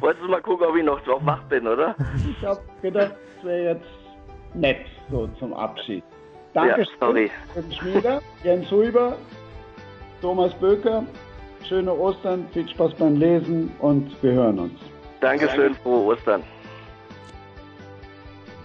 Wolltest 0.00 0.24
du 0.24 0.28
mal 0.28 0.42
gucken, 0.42 0.66
ob 0.66 0.76
ich 0.76 0.84
noch 0.84 1.00
drauf 1.02 1.20
wach 1.24 1.42
bin, 1.44 1.66
oder? 1.66 1.94
Ich 2.28 2.44
habe 2.44 2.60
gedacht, 2.82 3.14
das 3.36 3.44
wäre 3.44 3.74
jetzt 3.74 4.54
nett, 4.54 4.84
so 5.10 5.28
zum 5.38 5.52
Abschied. 5.52 6.02
Danke, 6.54 6.80
ja, 6.80 6.86
sorry. 6.98 7.30
Schmieder, 7.78 8.20
Jens 8.42 8.68
Huber, 8.72 9.16
Thomas 10.20 10.52
Böker 10.54 11.04
schöne 11.68 11.92
Ostern, 11.94 12.48
viel 12.52 12.68
Spaß 12.68 12.94
beim 12.94 13.16
Lesen 13.16 13.72
und 13.78 14.10
wir 14.22 14.32
hören 14.32 14.58
uns. 14.58 14.80
Dankeschön, 15.20 15.74
frohe 15.76 16.04
Ostern. 16.14 16.42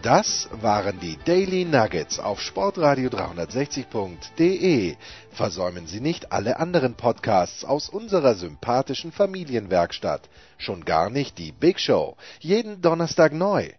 Das 0.05 0.47
waren 0.61 0.99
die 0.99 1.17
Daily 1.25 1.65
Nuggets 1.65 2.19
auf 2.19 2.39
Sportradio 2.39 3.09
360.de. 3.09 4.95
Versäumen 5.31 5.87
Sie 5.87 5.99
nicht 5.99 6.31
alle 6.31 6.59
anderen 6.59 6.93
Podcasts 6.93 7.65
aus 7.65 7.89
unserer 7.89 8.35
sympathischen 8.35 9.11
Familienwerkstatt. 9.11 10.29
Schon 10.59 10.85
gar 10.85 11.09
nicht 11.09 11.39
die 11.39 11.51
Big 11.51 11.79
Show. 11.79 12.17
Jeden 12.39 12.81
Donnerstag 12.81 13.33
neu. 13.33 13.71